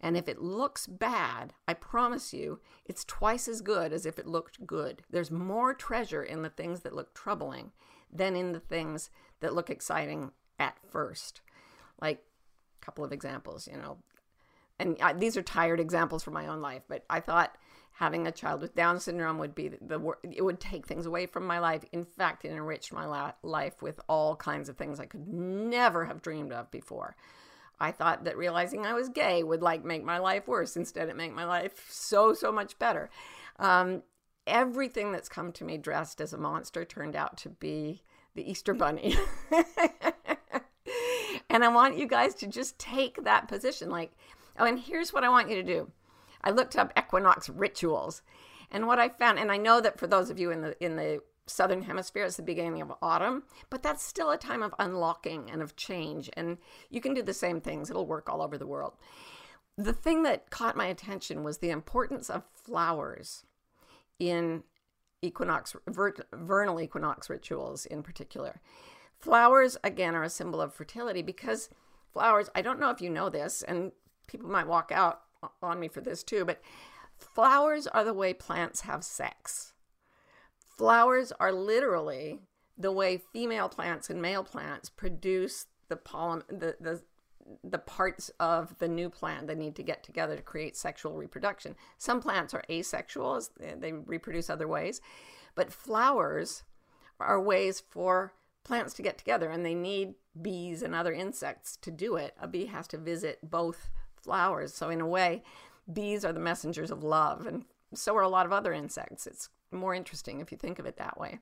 And 0.00 0.16
if 0.16 0.28
it 0.28 0.40
looks 0.40 0.86
bad, 0.86 1.54
I 1.66 1.74
promise 1.74 2.32
you, 2.32 2.60
it's 2.84 3.04
twice 3.04 3.48
as 3.48 3.62
good 3.62 3.92
as 3.92 4.06
if 4.06 4.18
it 4.18 4.26
looked 4.26 4.64
good. 4.64 5.02
There's 5.10 5.30
more 5.30 5.74
treasure 5.74 6.22
in 6.22 6.42
the 6.42 6.50
things 6.50 6.80
that 6.82 6.94
look 6.94 7.14
troubling 7.14 7.72
than 8.12 8.36
in 8.36 8.52
the 8.52 8.60
things 8.60 9.10
that 9.40 9.54
look 9.54 9.70
exciting 9.70 10.32
at 10.58 10.76
first 10.88 11.40
like 12.00 12.22
a 12.80 12.84
couple 12.84 13.04
of 13.04 13.12
examples, 13.12 13.68
you 13.70 13.76
know, 13.76 13.98
and 14.78 14.96
I, 15.02 15.12
these 15.12 15.36
are 15.36 15.42
tired 15.42 15.80
examples 15.80 16.22
from 16.22 16.34
my 16.34 16.46
own 16.46 16.60
life, 16.60 16.82
but 16.88 17.04
I 17.10 17.20
thought 17.20 17.56
having 17.92 18.26
a 18.26 18.32
child 18.32 18.60
with 18.60 18.76
Down 18.76 19.00
syndrome 19.00 19.38
would 19.38 19.54
be 19.54 19.68
the, 19.68 19.78
the 19.80 20.14
it 20.30 20.44
would 20.44 20.60
take 20.60 20.86
things 20.86 21.04
away 21.04 21.26
from 21.26 21.46
my 21.46 21.58
life. 21.58 21.84
In 21.92 22.04
fact, 22.04 22.44
it 22.44 22.52
enriched 22.52 22.92
my 22.92 23.06
la- 23.06 23.32
life 23.42 23.82
with 23.82 24.00
all 24.08 24.36
kinds 24.36 24.68
of 24.68 24.76
things 24.76 25.00
I 25.00 25.06
could 25.06 25.26
never 25.26 26.04
have 26.04 26.22
dreamed 26.22 26.52
of 26.52 26.70
before. 26.70 27.16
I 27.80 27.90
thought 27.90 28.24
that 28.24 28.36
realizing 28.36 28.86
I 28.86 28.94
was 28.94 29.08
gay 29.08 29.42
would 29.42 29.62
like 29.62 29.84
make 29.84 30.04
my 30.04 30.18
life 30.18 30.46
worse. 30.46 30.76
Instead, 30.76 31.08
it 31.08 31.16
made 31.16 31.32
my 31.32 31.44
life 31.44 31.88
so 31.90 32.32
so 32.34 32.52
much 32.52 32.78
better. 32.78 33.10
Um, 33.58 34.02
everything 34.46 35.10
that's 35.10 35.28
come 35.28 35.52
to 35.52 35.64
me 35.64 35.76
dressed 35.76 36.20
as 36.20 36.32
a 36.32 36.38
monster 36.38 36.84
turned 36.84 37.16
out 37.16 37.36
to 37.38 37.48
be 37.48 38.02
the 38.34 38.48
Easter 38.48 38.74
Bunny. 38.74 39.16
and 41.50 41.64
I 41.64 41.68
want 41.68 41.98
you 41.98 42.06
guys 42.06 42.34
to 42.36 42.46
just 42.46 42.78
take 42.78 43.24
that 43.24 43.48
position. 43.48 43.90
Like, 43.90 44.12
oh, 44.58 44.64
and 44.64 44.78
here's 44.78 45.12
what 45.12 45.24
I 45.24 45.28
want 45.28 45.48
you 45.48 45.56
to 45.56 45.62
do. 45.62 45.90
I 46.42 46.50
looked 46.50 46.76
up 46.76 46.92
equinox 46.96 47.48
rituals, 47.48 48.22
and 48.70 48.86
what 48.86 48.98
I 48.98 49.08
found, 49.08 49.38
and 49.38 49.50
I 49.50 49.56
know 49.56 49.80
that 49.80 49.98
for 49.98 50.06
those 50.06 50.30
of 50.30 50.38
you 50.38 50.50
in 50.50 50.62
the 50.62 50.84
in 50.84 50.96
the 50.96 51.20
southern 51.46 51.82
hemisphere, 51.82 52.24
it's 52.24 52.36
the 52.36 52.42
beginning 52.42 52.82
of 52.82 52.92
autumn, 53.00 53.44
but 53.70 53.82
that's 53.82 54.04
still 54.04 54.30
a 54.30 54.38
time 54.38 54.62
of 54.62 54.74
unlocking 54.78 55.50
and 55.50 55.62
of 55.62 55.76
change. 55.76 56.28
And 56.34 56.58
you 56.90 57.00
can 57.00 57.14
do 57.14 57.22
the 57.22 57.34
same 57.34 57.60
things; 57.60 57.90
it'll 57.90 58.06
work 58.06 58.28
all 58.28 58.42
over 58.42 58.58
the 58.58 58.66
world. 58.66 58.94
The 59.76 59.92
thing 59.92 60.24
that 60.24 60.50
caught 60.50 60.76
my 60.76 60.86
attention 60.86 61.44
was 61.44 61.58
the 61.58 61.70
importance 61.70 62.28
of 62.28 62.44
flowers 62.52 63.44
in 64.18 64.64
equinox 65.22 65.74
vernal 66.32 66.80
equinox 66.80 67.28
rituals 67.30 67.86
in 67.86 68.02
particular. 68.02 68.60
Flowers 69.18 69.76
again 69.82 70.14
are 70.14 70.22
a 70.22 70.30
symbol 70.30 70.60
of 70.60 70.74
fertility 70.74 71.22
because 71.22 71.68
flowers, 72.12 72.48
I 72.54 72.62
don't 72.62 72.80
know 72.80 72.90
if 72.90 73.00
you 73.00 73.10
know 73.10 73.28
this 73.28 73.62
and 73.62 73.92
people 74.26 74.48
might 74.48 74.66
walk 74.66 74.92
out 74.92 75.22
on 75.62 75.80
me 75.80 75.88
for 75.88 76.00
this 76.00 76.22
too, 76.22 76.44
but 76.44 76.60
flowers 77.16 77.86
are 77.88 78.04
the 78.04 78.14
way 78.14 78.32
plants 78.32 78.82
have 78.82 79.02
sex. 79.02 79.72
Flowers 80.76 81.32
are 81.40 81.52
literally 81.52 82.40
the 82.76 82.92
way 82.92 83.20
female 83.32 83.68
plants 83.68 84.08
and 84.08 84.22
male 84.22 84.44
plants 84.44 84.88
produce 84.88 85.66
the 85.88 85.96
pollen 85.96 86.42
the, 86.48 86.76
the 86.80 87.02
the 87.64 87.78
parts 87.78 88.30
of 88.38 88.78
the 88.78 88.86
new 88.86 89.08
plant 89.08 89.46
that 89.46 89.56
need 89.56 89.74
to 89.74 89.82
get 89.82 90.04
together 90.04 90.36
to 90.36 90.42
create 90.42 90.76
sexual 90.76 91.16
reproduction. 91.16 91.74
Some 91.96 92.20
plants 92.20 92.52
are 92.52 92.62
asexual, 92.68 93.42
they 93.58 93.92
reproduce 93.92 94.50
other 94.50 94.68
ways, 94.68 95.00
but 95.54 95.72
flowers 95.72 96.64
are 97.18 97.40
ways 97.40 97.80
for 97.80 98.34
plants 98.68 98.92
to 98.94 99.02
get 99.02 99.16
together 99.16 99.48
and 99.48 99.64
they 99.64 99.74
need 99.74 100.14
bees 100.40 100.82
and 100.82 100.94
other 100.94 101.12
insects 101.12 101.76
to 101.78 101.90
do 101.90 102.16
it. 102.16 102.34
A 102.40 102.46
bee 102.46 102.66
has 102.66 102.86
to 102.88 102.98
visit 102.98 103.38
both 103.42 103.88
flowers. 104.22 104.74
So, 104.74 104.90
in 104.90 105.00
a 105.00 105.06
way, 105.06 105.42
bees 105.90 106.24
are 106.24 106.34
the 106.34 106.38
messengers 106.38 106.90
of 106.90 107.02
love, 107.02 107.46
and 107.46 107.64
so 107.94 108.14
are 108.16 108.22
a 108.22 108.28
lot 108.28 108.46
of 108.46 108.52
other 108.52 108.72
insects. 108.72 109.26
It's 109.26 109.48
more 109.72 109.94
interesting 109.94 110.40
if 110.40 110.52
you 110.52 110.58
think 110.58 110.78
of 110.78 110.86
it 110.86 110.98
that 110.98 111.18
way. 111.18 111.38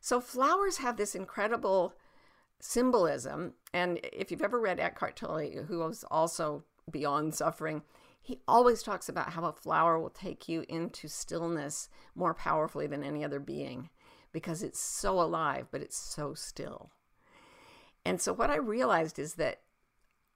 So, 0.00 0.20
flowers 0.20 0.78
have 0.78 0.96
this 0.96 1.16
incredible 1.16 1.94
symbolism. 2.60 3.54
And 3.72 3.98
if 4.12 4.30
you've 4.30 4.42
ever 4.42 4.60
read 4.60 4.78
Eckhart 4.78 5.16
Tolle, 5.16 5.64
who 5.66 5.80
was 5.80 6.04
also 6.08 6.64
beyond 6.88 7.34
suffering, 7.34 7.82
he 8.22 8.40
always 8.46 8.82
talks 8.82 9.08
about 9.08 9.32
how 9.32 9.44
a 9.44 9.52
flower 9.52 9.98
will 9.98 10.08
take 10.08 10.48
you 10.48 10.64
into 10.68 11.08
stillness 11.08 11.90
more 12.14 12.32
powerfully 12.32 12.86
than 12.86 13.02
any 13.02 13.24
other 13.24 13.40
being 13.40 13.90
because 14.34 14.64
it's 14.64 14.80
so 14.80 15.20
alive, 15.20 15.68
but 15.70 15.80
it's 15.80 15.96
so 15.96 16.34
still. 16.34 16.90
And 18.04 18.20
so, 18.20 18.34
what 18.34 18.50
I 18.50 18.56
realized 18.56 19.18
is 19.18 19.34
that 19.34 19.60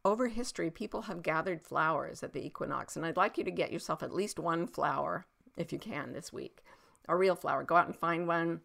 over 0.05 0.29
history, 0.29 0.71
people 0.71 1.03
have 1.03 1.21
gathered 1.21 1.61
flowers 1.61 2.23
at 2.23 2.33
the 2.33 2.47
equinox, 2.47 2.97
and 2.97 3.05
I'd 3.05 3.17
like 3.17 3.37
you 3.37 3.45
to 3.45 3.51
get 3.51 3.73
yourself 3.73 4.03
at 4.03 4.15
least 4.15 4.39
one 4.39 4.67
flower 4.67 5.27
if 5.57 5.73
you 5.73 5.79
can 5.79 6.13
this 6.13 6.33
week. 6.33 6.63
A 7.09 7.17
real 7.17 7.35
flower. 7.35 7.65
Go 7.65 7.75
out 7.75 7.87
and 7.87 7.97
find 7.97 8.29
one 8.29 8.61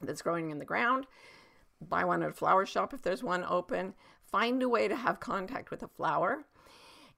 that's 0.00 0.22
growing 0.22 0.50
in 0.50 0.58
the 0.58 0.64
ground. 0.64 1.06
Buy 1.80 2.04
one 2.04 2.22
at 2.22 2.30
a 2.30 2.34
flower 2.34 2.66
shop 2.66 2.92
if 2.92 3.02
there's 3.02 3.22
one 3.24 3.44
open. 3.48 3.94
Find 4.30 4.62
a 4.62 4.68
way 4.68 4.88
to 4.88 4.96
have 4.96 5.20
contact 5.20 5.70
with 5.70 5.82
a 5.82 5.88
flower 5.88 6.44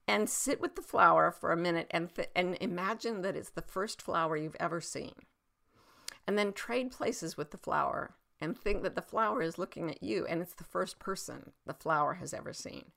and 0.06 0.30
sit 0.30 0.60
with 0.60 0.76
the 0.76 0.82
flower 0.82 1.32
for 1.32 1.50
a 1.50 1.56
minute 1.56 1.88
and, 1.90 2.14
th- 2.14 2.30
and 2.36 2.56
imagine 2.60 3.22
that 3.22 3.34
it's 3.34 3.50
the 3.50 3.62
first 3.62 4.00
flower 4.00 4.36
you've 4.36 4.56
ever 4.60 4.80
seen. 4.80 5.12
And 6.28 6.36
then 6.36 6.52
trade 6.52 6.90
places 6.90 7.38
with 7.38 7.52
the 7.52 7.56
flower 7.56 8.14
and 8.38 8.54
think 8.54 8.82
that 8.82 8.94
the 8.94 9.00
flower 9.00 9.40
is 9.40 9.56
looking 9.56 9.90
at 9.90 10.02
you 10.02 10.26
and 10.26 10.42
it's 10.42 10.52
the 10.52 10.62
first 10.62 10.98
person 10.98 11.52
the 11.64 11.72
flower 11.72 12.14
has 12.14 12.34
ever 12.34 12.52
seen. 12.52 12.92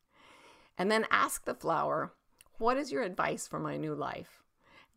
And 0.77 0.91
then 0.91 1.07
ask 1.09 1.45
the 1.45 1.53
flower, 1.53 2.11
What 2.57 2.75
is 2.75 2.91
your 2.91 3.03
advice 3.03 3.47
for 3.47 3.57
my 3.57 3.77
new 3.77 3.95
life? 3.95 4.43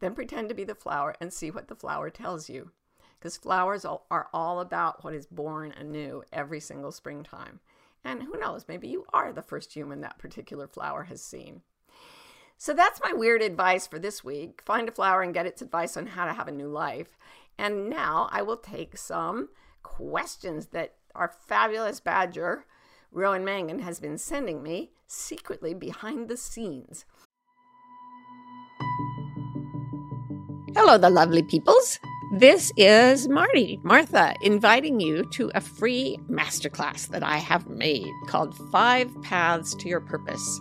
Then 0.01 0.17
pretend 0.17 0.49
to 0.49 0.55
be 0.55 0.65
the 0.65 0.75
flower 0.75 1.15
and 1.21 1.33
see 1.33 1.53
what 1.53 1.69
the 1.69 1.77
flower 1.77 2.11
tells 2.11 2.51
you. 2.51 2.73
Because 3.17 3.37
flowers 3.37 3.85
are 3.85 4.29
all 4.33 4.59
about 4.59 5.05
what 5.05 5.15
is 5.15 5.27
born 5.27 5.71
anew 5.71 6.25
every 6.33 6.59
single 6.59 6.91
springtime. 6.91 7.61
And 8.03 8.25
who 8.25 8.37
knows, 8.37 8.67
maybe 8.67 8.89
you 8.89 9.07
are 9.13 9.33
the 9.33 9.43
first 9.43 9.75
human 9.75 10.01
that 10.01 10.19
particular 10.19 10.67
flower 10.67 11.05
has 11.05 11.23
seen. 11.23 11.63
So 12.57 12.73
that's 12.73 13.01
my 13.03 13.13
weird 13.13 13.43
advice 13.43 13.87
for 13.87 13.99
this 13.99 14.25
week. 14.25 14.63
Find 14.65 14.89
a 14.89 14.93
flower 14.93 15.23
and 15.23 15.35
get 15.35 15.47
its 15.47 15.63
advice 15.63 15.97
on 15.97 16.07
how 16.07 16.25
to 16.25 16.33
have 16.33 16.49
a 16.49 16.53
new 16.53 16.69
life. 16.69 17.17
And 17.59 17.89
now 17.89 18.29
I 18.33 18.43
will 18.43 18.57
take 18.57 18.97
some 18.97 19.49
questions 19.83 20.67
that 20.69 20.95
our 21.15 21.29
fabulous 21.29 22.01
badger 22.01 22.65
Rowan 23.13 23.45
Mangan 23.45 23.79
has 23.79 24.01
been 24.01 24.19
sending 24.19 24.63
me 24.63 24.91
secretly 25.07 25.73
behind 25.73 26.29
the 26.29 26.37
scenes. 26.37 27.05
Hello, 30.75 30.99
the 30.99 31.11
lovely 31.11 31.45
peoples. 31.45 32.01
This 32.33 32.73
is 32.77 33.29
Marty, 33.29 33.79
Martha, 33.85 34.35
inviting 34.43 34.99
you 34.99 35.23
to 35.31 35.53
a 35.55 35.61
free 35.61 36.19
masterclass 36.29 37.07
that 37.11 37.23
I 37.23 37.37
have 37.37 37.69
made 37.69 38.11
called 38.27 38.57
Five 38.73 39.15
Paths 39.23 39.77
to 39.77 39.89
Your 39.89 40.01
Purpose. 40.01 40.61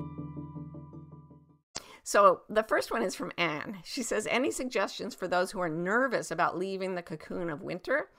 So 2.11 2.41
the 2.49 2.63
first 2.63 2.91
one 2.91 3.03
is 3.03 3.15
from 3.15 3.31
Anne. 3.37 3.77
She 3.85 4.03
says, 4.03 4.27
Any 4.29 4.51
suggestions 4.51 5.15
for 5.15 5.29
those 5.29 5.51
who 5.51 5.61
are 5.61 5.69
nervous 5.69 6.29
about 6.29 6.57
leaving 6.57 6.93
the 6.93 7.01
cocoon 7.01 7.49
of 7.49 7.61
winter? 7.61 8.09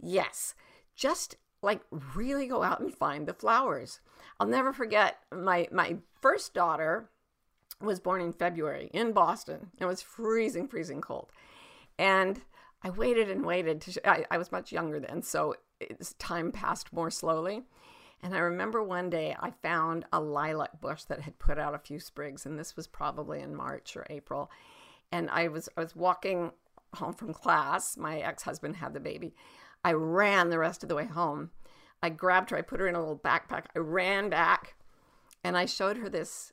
Yes, 0.00 0.54
just 0.96 1.36
like 1.60 1.82
really 2.14 2.46
go 2.46 2.62
out 2.62 2.80
and 2.80 2.90
find 2.90 3.28
the 3.28 3.34
flowers. 3.34 4.00
I'll 4.40 4.46
never 4.46 4.72
forget 4.72 5.18
my 5.30 5.68
my 5.70 5.98
first 6.22 6.54
daughter 6.54 7.10
was 7.82 8.00
born 8.00 8.22
in 8.22 8.32
February 8.32 8.88
in 8.94 9.12
Boston. 9.12 9.72
It 9.78 9.84
was 9.84 10.00
freezing, 10.00 10.66
freezing 10.66 11.02
cold, 11.02 11.30
and 11.98 12.40
I 12.82 12.88
waited 12.88 13.28
and 13.28 13.44
waited. 13.44 13.82
To, 13.82 14.08
I, 14.08 14.24
I 14.30 14.38
was 14.38 14.50
much 14.50 14.72
younger 14.72 15.00
then, 15.00 15.20
so 15.20 15.54
time 16.18 16.50
passed 16.50 16.94
more 16.94 17.10
slowly. 17.10 17.64
And 18.22 18.34
I 18.34 18.38
remember 18.38 18.82
one 18.82 19.10
day 19.10 19.36
I 19.38 19.52
found 19.62 20.04
a 20.12 20.20
lilac 20.20 20.80
bush 20.80 21.04
that 21.04 21.20
had 21.20 21.38
put 21.38 21.58
out 21.58 21.74
a 21.74 21.78
few 21.78 22.00
sprigs, 22.00 22.44
and 22.46 22.58
this 22.58 22.76
was 22.76 22.86
probably 22.86 23.40
in 23.40 23.54
March 23.54 23.96
or 23.96 24.06
April. 24.10 24.50
And 25.12 25.30
I 25.30 25.48
was 25.48 25.68
I 25.76 25.80
was 25.80 25.94
walking 25.94 26.52
home 26.94 27.14
from 27.14 27.32
class. 27.32 27.96
My 27.96 28.18
ex 28.18 28.42
husband 28.42 28.76
had 28.76 28.94
the 28.94 29.00
baby, 29.00 29.34
I 29.84 29.92
ran 29.92 30.50
the 30.50 30.58
rest 30.58 30.82
of 30.82 30.88
the 30.88 30.94
way 30.94 31.06
home. 31.06 31.50
I 32.02 32.10
grabbed 32.10 32.50
her, 32.50 32.56
I 32.56 32.62
put 32.62 32.80
her 32.80 32.88
in 32.88 32.94
a 32.94 33.00
little 33.00 33.18
backpack. 33.18 33.66
I 33.74 33.80
ran 33.80 34.28
back 34.28 34.76
and 35.42 35.56
I 35.56 35.66
showed 35.66 35.96
her 35.98 36.08
this 36.08 36.52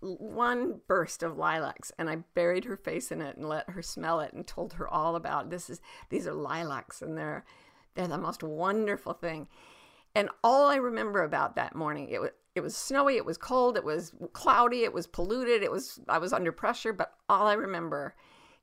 one 0.00 0.80
burst 0.88 1.22
of 1.22 1.38
lilacs 1.38 1.92
and 1.98 2.10
I 2.10 2.16
buried 2.34 2.64
her 2.64 2.76
face 2.76 3.12
in 3.12 3.22
it 3.22 3.36
and 3.36 3.48
let 3.48 3.70
her 3.70 3.82
smell 3.82 4.20
it 4.20 4.32
and 4.32 4.46
told 4.46 4.74
her 4.74 4.88
all 4.88 5.14
about 5.14 5.50
this 5.50 5.70
is 5.70 5.80
these 6.08 6.26
are 6.26 6.32
lilacs 6.32 7.02
and 7.02 7.16
they're 7.16 7.44
they're 7.94 8.08
the 8.08 8.18
most 8.18 8.42
wonderful 8.42 9.12
thing. 9.12 9.48
And 10.14 10.28
all 10.44 10.68
I 10.68 10.76
remember 10.76 11.22
about 11.22 11.56
that 11.56 11.74
morning, 11.74 12.08
it 12.10 12.20
was 12.20 12.30
it 12.54 12.60
was 12.60 12.76
snowy, 12.76 13.16
it 13.16 13.24
was 13.24 13.38
cold, 13.38 13.78
it 13.78 13.84
was 13.84 14.12
cloudy, 14.34 14.84
it 14.84 14.92
was 14.92 15.06
polluted, 15.06 15.62
it 15.62 15.72
was 15.72 16.00
I 16.08 16.18
was 16.18 16.32
under 16.32 16.52
pressure, 16.52 16.92
but 16.92 17.14
all 17.28 17.46
I 17.46 17.54
remember 17.54 18.14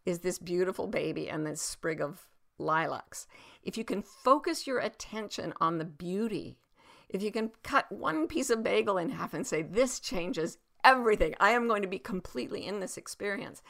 is 0.05 0.19
this 0.19 0.37
beautiful 0.37 0.85
baby 0.87 1.29
and 1.29 1.45
this 1.45 1.61
sprig 1.61 2.01
of 2.01 2.27
lilacs 2.59 3.25
if 3.63 3.77
you 3.77 3.83
can 3.83 4.01
focus 4.01 4.65
your 4.65 4.79
attention 4.79 5.53
on 5.59 5.77
the 5.77 5.85
beauty, 5.85 6.57
if 7.09 7.21
you 7.21 7.31
can 7.31 7.51
cut 7.63 7.91
one 7.91 8.27
piece 8.27 8.49
of 8.49 8.63
bagel 8.63 8.97
in 8.97 9.09
half 9.09 9.33
and 9.33 9.45
say, 9.45 9.61
This 9.61 9.99
changes 9.99 10.57
everything, 10.83 11.35
I 11.39 11.51
am 11.51 11.67
going 11.67 11.81
to 11.81 11.87
be 11.87 11.99
completely 11.99 12.65
in 12.65 12.79
this 12.79 12.97
experience, 12.97 13.61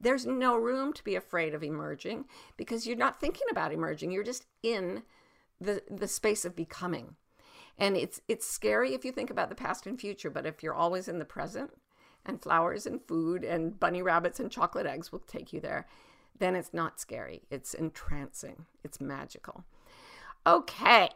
There's 0.00 0.26
no 0.26 0.56
room 0.56 0.92
to 0.92 1.04
be 1.04 1.16
afraid 1.16 1.54
of 1.54 1.62
emerging 1.62 2.26
because 2.56 2.86
you're 2.86 2.96
not 2.96 3.20
thinking 3.20 3.46
about 3.50 3.72
emerging. 3.72 4.10
You're 4.10 4.24
just 4.24 4.46
in 4.62 5.02
the, 5.60 5.82
the 5.90 6.08
space 6.08 6.44
of 6.44 6.56
becoming. 6.56 7.16
And 7.78 7.96
it's 7.96 8.20
it's 8.28 8.46
scary 8.46 8.94
if 8.94 9.04
you 9.04 9.12
think 9.12 9.30
about 9.30 9.48
the 9.48 9.54
past 9.54 9.86
and 9.86 9.98
future, 10.00 10.30
but 10.30 10.46
if 10.46 10.62
you're 10.62 10.74
always 10.74 11.08
in 11.08 11.18
the 11.18 11.24
present 11.24 11.70
and 12.24 12.40
flowers 12.40 12.86
and 12.86 13.00
food 13.06 13.44
and 13.44 13.78
bunny 13.78 14.02
rabbits 14.02 14.38
and 14.38 14.50
chocolate 14.50 14.86
eggs 14.86 15.10
will 15.10 15.20
take 15.20 15.52
you 15.52 15.60
there, 15.60 15.86
then 16.38 16.54
it's 16.54 16.72
not 16.72 17.00
scary. 17.00 17.42
It's 17.50 17.74
entrancing. 17.74 18.66
It's 18.84 19.00
magical. 19.00 19.64
Okay. 20.46 21.08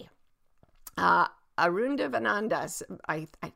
Uh, 0.96 1.26
I, 1.58 3.26
I, 3.42 3.52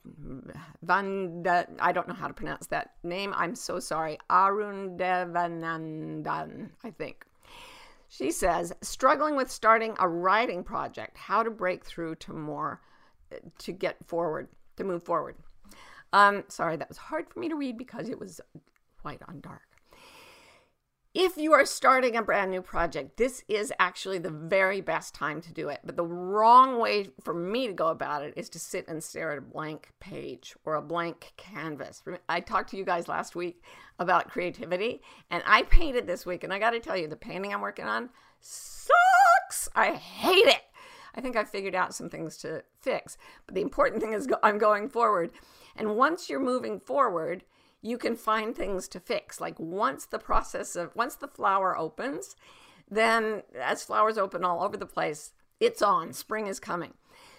Vanda, 0.82 1.66
I 1.78 1.92
don't 1.92 2.08
know 2.08 2.14
how 2.14 2.28
to 2.28 2.34
pronounce 2.34 2.66
that 2.68 2.94
name. 3.02 3.34
I'm 3.36 3.54
so 3.54 3.78
sorry. 3.78 4.18
Arunda 4.30 5.30
Vanandan, 5.30 6.70
I 6.82 6.90
think. 6.90 7.26
She 8.08 8.32
says, 8.32 8.72
struggling 8.82 9.36
with 9.36 9.50
starting 9.50 9.94
a 9.98 10.08
writing 10.08 10.64
project, 10.64 11.16
how 11.16 11.42
to 11.42 11.50
break 11.50 11.84
through 11.84 12.16
to 12.16 12.32
more, 12.32 12.80
to 13.58 13.72
get 13.72 13.96
forward, 14.06 14.48
to 14.76 14.84
move 14.84 15.02
forward. 15.02 15.36
Um, 16.12 16.44
sorry, 16.48 16.76
that 16.76 16.88
was 16.88 16.98
hard 16.98 17.28
for 17.28 17.38
me 17.38 17.48
to 17.48 17.56
read 17.56 17.78
because 17.78 18.08
it 18.08 18.18
was 18.18 18.40
white 19.02 19.22
on 19.28 19.40
dark. 19.40 19.62
If 21.12 21.36
you 21.36 21.52
are 21.54 21.66
starting 21.66 22.14
a 22.14 22.22
brand 22.22 22.52
new 22.52 22.62
project, 22.62 23.16
this 23.16 23.42
is 23.48 23.72
actually 23.80 24.18
the 24.18 24.30
very 24.30 24.80
best 24.80 25.12
time 25.12 25.40
to 25.40 25.52
do 25.52 25.68
it. 25.68 25.80
But 25.84 25.96
the 25.96 26.06
wrong 26.06 26.78
way 26.78 27.08
for 27.24 27.34
me 27.34 27.66
to 27.66 27.72
go 27.72 27.88
about 27.88 28.22
it 28.22 28.32
is 28.36 28.48
to 28.50 28.60
sit 28.60 28.86
and 28.86 29.02
stare 29.02 29.32
at 29.32 29.38
a 29.38 29.40
blank 29.40 29.90
page 29.98 30.54
or 30.64 30.76
a 30.76 30.82
blank 30.82 31.32
canvas. 31.36 32.04
I 32.28 32.38
talked 32.38 32.70
to 32.70 32.76
you 32.76 32.84
guys 32.84 33.08
last 33.08 33.34
week 33.34 33.60
about 33.98 34.28
creativity, 34.28 35.02
and 35.32 35.42
I 35.46 35.62
painted 35.64 36.06
this 36.06 36.24
week, 36.24 36.44
and 36.44 36.52
I 36.52 36.60
got 36.60 36.70
to 36.70 36.80
tell 36.80 36.96
you, 36.96 37.08
the 37.08 37.16
painting 37.16 37.52
I'm 37.52 37.60
working 37.60 37.86
on 37.86 38.10
sucks. 38.38 39.68
I 39.74 39.94
hate 39.94 40.46
it. 40.46 40.62
I 41.14 41.20
think 41.20 41.36
I 41.36 41.44
figured 41.44 41.74
out 41.74 41.94
some 41.94 42.08
things 42.08 42.36
to 42.38 42.64
fix. 42.80 43.16
But 43.46 43.54
the 43.54 43.60
important 43.60 44.02
thing 44.02 44.12
is 44.12 44.26
go- 44.26 44.38
I'm 44.42 44.58
going 44.58 44.88
forward. 44.88 45.32
And 45.76 45.96
once 45.96 46.28
you're 46.28 46.40
moving 46.40 46.80
forward, 46.80 47.44
you 47.82 47.96
can 47.98 48.16
find 48.16 48.54
things 48.54 48.88
to 48.88 49.00
fix. 49.00 49.40
Like 49.40 49.58
once 49.58 50.06
the 50.06 50.18
process 50.18 50.76
of, 50.76 50.94
once 50.94 51.16
the 51.16 51.28
flower 51.28 51.76
opens, 51.76 52.36
then 52.90 53.42
as 53.58 53.84
flowers 53.84 54.18
open 54.18 54.44
all 54.44 54.62
over 54.62 54.76
the 54.76 54.86
place, 54.86 55.32
it's 55.58 55.82
on. 55.82 56.12
Spring 56.12 56.46
is 56.46 56.60
coming. 56.60 56.94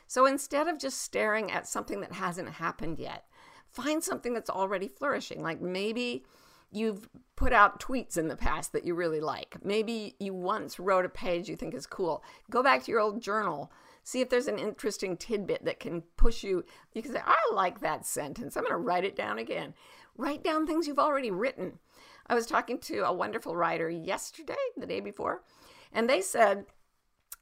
So 0.08 0.26
instead 0.26 0.68
of 0.68 0.80
just 0.80 1.02
staring 1.02 1.52
at 1.52 1.68
something 1.68 2.02
that 2.02 2.14
hasn't 2.14 2.50
happened 2.50 3.00
yet, 3.00 3.26
find 3.70 4.04
something 4.04 4.34
that's 4.34 4.50
already 4.50 4.88
flourishing. 4.88 5.42
Like 5.42 5.62
maybe 5.62 6.26
you've 6.72 7.10
put 7.36 7.54
out 7.54 7.80
tweets 7.80 8.18
in 8.18 8.28
the 8.28 8.36
past 8.36 8.72
that 8.74 8.86
you 8.86 8.96
really 8.96 9.20
like. 9.20 9.58
Maybe 9.64 10.16
you 10.20 10.34
once 10.34 10.80
wrote 10.80 11.06
a 11.06 11.10
page 11.10 11.50
you 11.50 11.56
think 11.56 11.74
is 11.74 11.86
cool. 11.86 12.24
Go 12.50 12.64
back 12.64 12.84
to 12.84 12.92
your 12.92 13.00
old 13.00 13.22
journal. 13.22 13.72
See 14.04 14.22
if 14.22 14.30
there's 14.30 14.48
an 14.48 14.58
interesting 14.58 15.18
tidbit 15.18 15.66
that 15.66 15.80
can 15.80 16.04
push 16.18 16.44
you. 16.44 16.64
You 16.94 17.02
can 17.02 17.14
say, 17.14 17.22
I 17.24 17.38
like 17.54 17.82
that 17.82 18.06
sentence. 18.06 18.56
I'm 18.56 18.64
going 18.64 18.72
to 18.72 18.78
write 18.78 19.04
it 19.04 19.16
down 19.16 19.38
again. 19.38 19.74
Write 20.18 20.44
down 20.44 20.66
things 20.66 20.88
you've 20.88 21.00
already 21.00 21.32
written. 21.32 21.80
I 22.28 22.36
was 22.36 22.46
talking 22.46 22.80
to 22.80 23.00
a 23.00 23.14
wonderful 23.14 23.56
writer 23.56 23.90
yesterday, 23.90 24.56
the 24.78 24.86
day 24.86 25.00
before, 25.00 25.44
and 25.92 26.10
they 26.10 26.22
said 26.22 26.66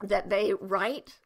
that 0.02 0.30
they 0.30 0.54
write 0.60 1.20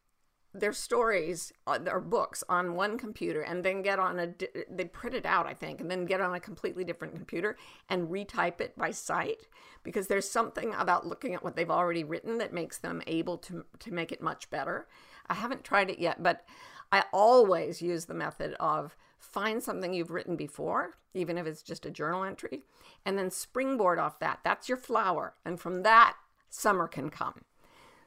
their 0.54 0.72
stories 0.72 1.52
uh, 1.66 1.78
or 1.90 2.00
books 2.00 2.44
on 2.48 2.74
one 2.74 2.96
computer 2.96 3.42
and 3.42 3.64
then 3.64 3.82
get 3.82 3.98
on 3.98 4.18
a 4.18 4.34
they 4.70 4.84
print 4.84 5.14
it 5.14 5.26
out 5.26 5.46
i 5.46 5.52
think 5.52 5.80
and 5.80 5.90
then 5.90 6.04
get 6.04 6.20
on 6.20 6.34
a 6.34 6.40
completely 6.40 6.84
different 6.84 7.14
computer 7.14 7.56
and 7.88 8.08
retype 8.08 8.60
it 8.60 8.76
by 8.78 8.90
sight 8.90 9.48
because 9.82 10.06
there's 10.06 10.28
something 10.28 10.72
about 10.74 11.06
looking 11.06 11.34
at 11.34 11.42
what 11.42 11.56
they've 11.56 11.70
already 11.70 12.04
written 12.04 12.38
that 12.38 12.52
makes 12.52 12.78
them 12.78 13.02
able 13.06 13.36
to 13.36 13.64
to 13.80 13.92
make 13.92 14.12
it 14.12 14.22
much 14.22 14.48
better 14.50 14.86
i 15.28 15.34
haven't 15.34 15.64
tried 15.64 15.90
it 15.90 15.98
yet 15.98 16.22
but 16.22 16.44
i 16.92 17.02
always 17.12 17.82
use 17.82 18.04
the 18.04 18.14
method 18.14 18.54
of 18.60 18.96
find 19.24 19.62
something 19.62 19.94
you've 19.94 20.10
written 20.10 20.36
before, 20.36 20.94
even 21.14 21.38
if 21.38 21.46
it's 21.46 21.62
just 21.62 21.86
a 21.86 21.90
journal 21.90 22.24
entry, 22.24 22.62
and 23.04 23.18
then 23.18 23.30
springboard 23.30 23.98
off 23.98 24.18
that. 24.20 24.40
That's 24.44 24.68
your 24.68 24.78
flower. 24.78 25.34
And 25.44 25.58
from 25.58 25.82
that, 25.82 26.16
summer 26.50 26.86
can 26.86 27.10
come. 27.10 27.42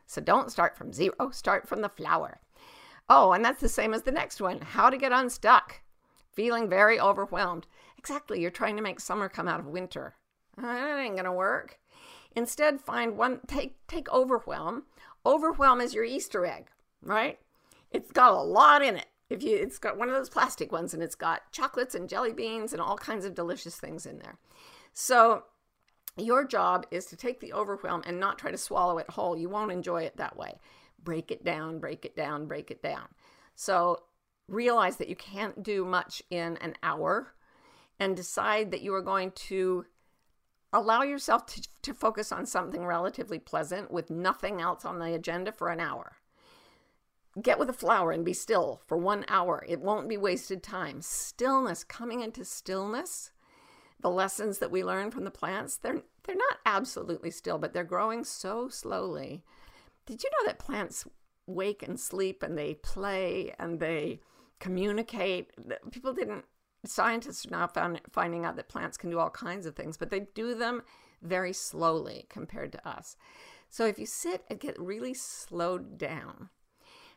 So 0.07 0.21
don't 0.21 0.51
start 0.51 0.75
from 0.75 0.91
zero, 0.91 1.29
start 1.31 1.67
from 1.67 1.81
the 1.81 1.89
flower. 1.89 2.39
Oh, 3.09 3.33
and 3.33 3.45
that's 3.45 3.61
the 3.61 3.69
same 3.69 3.93
as 3.93 4.01
the 4.01 4.11
next 4.11 4.41
one 4.41 4.61
how 4.61 4.89
to 4.89 4.97
get 4.97 5.11
unstuck. 5.11 5.81
Feeling 6.33 6.69
very 6.69 6.99
overwhelmed. 6.99 7.67
Exactly, 7.97 8.41
you're 8.41 8.51
trying 8.51 8.75
to 8.77 8.81
make 8.81 8.99
summer 8.99 9.29
come 9.29 9.47
out 9.47 9.59
of 9.59 9.67
winter. 9.67 10.15
Uh, 10.57 10.63
that 10.63 10.99
ain't 10.99 11.15
gonna 11.15 11.33
work. 11.33 11.79
Instead, 12.35 12.81
find 12.81 13.17
one, 13.17 13.41
take, 13.47 13.75
take 13.87 14.11
overwhelm. 14.11 14.83
Overwhelm 15.25 15.81
is 15.81 15.93
your 15.93 16.03
Easter 16.03 16.45
egg, 16.45 16.69
right? 17.03 17.39
It's 17.91 18.11
got 18.11 18.33
a 18.33 18.41
lot 18.41 18.81
in 18.81 18.95
it 18.95 19.07
if 19.29 19.43
you 19.43 19.55
it's 19.55 19.77
got 19.77 19.97
one 19.97 20.09
of 20.09 20.15
those 20.15 20.29
plastic 20.29 20.71
ones 20.71 20.93
and 20.93 21.03
it's 21.03 21.15
got 21.15 21.51
chocolates 21.51 21.95
and 21.95 22.09
jelly 22.09 22.33
beans 22.33 22.73
and 22.73 22.81
all 22.81 22.97
kinds 22.97 23.25
of 23.25 23.35
delicious 23.35 23.75
things 23.75 24.05
in 24.05 24.19
there 24.19 24.37
so 24.93 25.43
your 26.17 26.45
job 26.45 26.85
is 26.91 27.05
to 27.05 27.15
take 27.15 27.39
the 27.39 27.53
overwhelm 27.53 28.01
and 28.05 28.19
not 28.19 28.37
try 28.37 28.51
to 28.51 28.57
swallow 28.57 28.97
it 28.97 29.09
whole 29.09 29.37
you 29.37 29.49
won't 29.49 29.71
enjoy 29.71 30.03
it 30.03 30.17
that 30.17 30.37
way 30.37 30.59
break 31.03 31.31
it 31.31 31.43
down 31.43 31.79
break 31.79 32.05
it 32.05 32.15
down 32.15 32.47
break 32.47 32.71
it 32.71 32.81
down 32.81 33.07
so 33.55 34.03
realize 34.47 34.97
that 34.97 35.09
you 35.09 35.15
can't 35.15 35.63
do 35.63 35.83
much 35.85 36.21
in 36.29 36.57
an 36.57 36.73
hour 36.83 37.33
and 37.99 38.15
decide 38.15 38.71
that 38.71 38.81
you 38.81 38.93
are 38.93 39.01
going 39.01 39.31
to 39.31 39.85
allow 40.73 41.01
yourself 41.01 41.45
to, 41.45 41.67
to 41.81 41.93
focus 41.93 42.31
on 42.31 42.45
something 42.45 42.85
relatively 42.85 43.39
pleasant 43.39 43.89
with 43.91 44.09
nothing 44.09 44.61
else 44.61 44.85
on 44.85 44.99
the 44.99 45.13
agenda 45.13 45.51
for 45.51 45.69
an 45.69 45.79
hour 45.79 46.17
Get 47.41 47.59
with 47.59 47.69
a 47.69 47.73
flower 47.73 48.11
and 48.11 48.25
be 48.25 48.33
still 48.33 48.81
for 48.87 48.97
one 48.97 49.23
hour. 49.27 49.63
It 49.67 49.79
won't 49.79 50.09
be 50.09 50.17
wasted 50.17 50.63
time. 50.63 51.01
Stillness, 51.01 51.83
coming 51.83 52.21
into 52.21 52.43
stillness. 52.43 53.31
The 53.99 54.09
lessons 54.09 54.59
that 54.59 54.71
we 54.71 54.83
learn 54.83 55.11
from 55.11 55.23
the 55.23 55.31
plants, 55.31 55.77
they're 55.77 56.03
they're 56.23 56.35
not 56.35 56.57
absolutely 56.65 57.31
still, 57.31 57.57
but 57.57 57.73
they're 57.73 57.83
growing 57.83 58.23
so 58.23 58.67
slowly. 58.67 59.43
Did 60.05 60.23
you 60.23 60.29
know 60.31 60.47
that 60.47 60.59
plants 60.59 61.05
wake 61.45 61.81
and 61.81 61.99
sleep 61.99 62.43
and 62.43 62.57
they 62.57 62.75
play 62.75 63.53
and 63.57 63.79
they 63.79 64.19
communicate? 64.59 65.51
People 65.91 66.13
didn't 66.13 66.45
scientists 66.85 67.45
are 67.45 67.51
now 67.51 67.67
found, 67.67 68.01
finding 68.11 68.45
out 68.45 68.55
that 68.55 68.69
plants 68.69 68.97
can 68.97 69.09
do 69.09 69.19
all 69.19 69.29
kinds 69.29 69.65
of 69.65 69.75
things, 69.75 69.97
but 69.97 70.09
they 70.09 70.21
do 70.33 70.53
them 70.53 70.83
very 71.21 71.53
slowly 71.53 72.25
compared 72.29 72.71
to 72.71 72.87
us. 72.87 73.15
So 73.69 73.85
if 73.85 73.99
you 73.99 74.05
sit 74.05 74.43
and 74.49 74.59
get 74.59 74.79
really 74.79 75.13
slowed 75.13 75.97
down, 75.97 76.49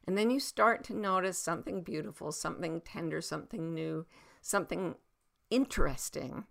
and 0.06 0.16
then 0.16 0.30
you 0.30 0.40
start 0.40 0.82
to 0.84 0.96
notice 0.96 1.38
something 1.38 1.82
beautiful, 1.82 2.32
something 2.32 2.80
tender, 2.80 3.20
something 3.20 3.74
new, 3.74 4.06
something 4.40 4.94
interesting. 5.50 6.44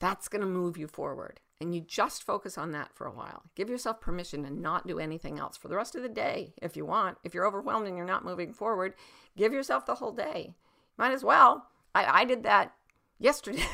That's 0.00 0.28
going 0.28 0.40
to 0.40 0.46
move 0.46 0.76
you 0.76 0.86
forward. 0.86 1.40
And 1.60 1.74
you 1.74 1.80
just 1.80 2.24
focus 2.24 2.58
on 2.58 2.72
that 2.72 2.92
for 2.94 3.06
a 3.06 3.12
while. 3.12 3.44
Give 3.54 3.70
yourself 3.70 4.00
permission 4.00 4.42
to 4.42 4.50
not 4.50 4.86
do 4.86 4.98
anything 4.98 5.38
else 5.38 5.56
for 5.56 5.68
the 5.68 5.76
rest 5.76 5.94
of 5.94 6.02
the 6.02 6.08
day 6.08 6.54
if 6.60 6.76
you 6.76 6.84
want. 6.84 7.18
If 7.24 7.32
you're 7.32 7.46
overwhelmed 7.46 7.86
and 7.86 7.96
you're 7.96 8.04
not 8.04 8.24
moving 8.24 8.52
forward, 8.52 8.94
give 9.36 9.52
yourself 9.52 9.86
the 9.86 9.94
whole 9.94 10.12
day. 10.12 10.56
Might 10.96 11.12
as 11.12 11.24
well. 11.24 11.68
I, 11.94 12.22
I 12.22 12.24
did 12.24 12.42
that 12.42 12.74
yesterday, 13.18 13.64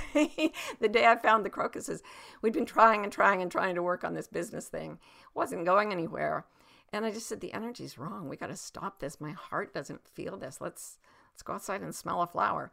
the 0.80 0.88
day 0.88 1.06
I 1.06 1.16
found 1.16 1.44
the 1.44 1.50
crocuses. 1.50 2.02
We'd 2.42 2.52
been 2.52 2.66
trying 2.66 3.02
and 3.02 3.12
trying 3.12 3.40
and 3.40 3.50
trying 3.50 3.74
to 3.74 3.82
work 3.82 4.04
on 4.04 4.14
this 4.14 4.28
business 4.28 4.68
thing. 4.68 4.92
It 4.92 4.98
wasn't 5.34 5.64
going 5.64 5.90
anywhere. 5.90 6.44
And 6.92 7.04
I 7.04 7.10
just 7.10 7.26
said, 7.26 7.40
the 7.40 7.52
energy's 7.52 7.98
wrong. 7.98 8.28
We 8.28 8.36
got 8.36 8.48
to 8.48 8.56
stop 8.56 9.00
this. 9.00 9.20
My 9.20 9.32
heart 9.32 9.72
doesn't 9.72 10.06
feel 10.06 10.36
this. 10.36 10.60
Let's 10.60 10.98
let's 11.32 11.42
go 11.42 11.54
outside 11.54 11.80
and 11.80 11.94
smell 11.94 12.22
a 12.22 12.26
flower. 12.26 12.72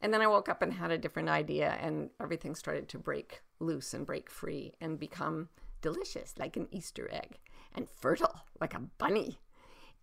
And 0.00 0.12
then 0.12 0.20
I 0.20 0.26
woke 0.26 0.48
up 0.48 0.62
and 0.62 0.72
had 0.74 0.90
a 0.90 0.98
different 0.98 1.28
idea, 1.28 1.78
and 1.80 2.10
everything 2.20 2.54
started 2.54 2.88
to 2.90 2.98
break 2.98 3.40
loose 3.60 3.94
and 3.94 4.06
break 4.06 4.30
free 4.30 4.74
and 4.80 5.00
become 5.00 5.48
delicious, 5.80 6.34
like 6.38 6.56
an 6.56 6.68
Easter 6.70 7.08
egg, 7.12 7.38
and 7.74 7.88
fertile, 7.88 8.42
like 8.60 8.74
a 8.74 8.82
bunny, 8.98 9.38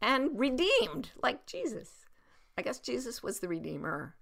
and 0.01 0.37
redeemed, 0.37 1.11
like 1.21 1.45
Jesus. 1.45 2.05
I 2.57 2.61
guess 2.61 2.79
Jesus 2.79 3.21
was 3.21 3.39
the 3.39 3.47
redeemer. 3.47 4.15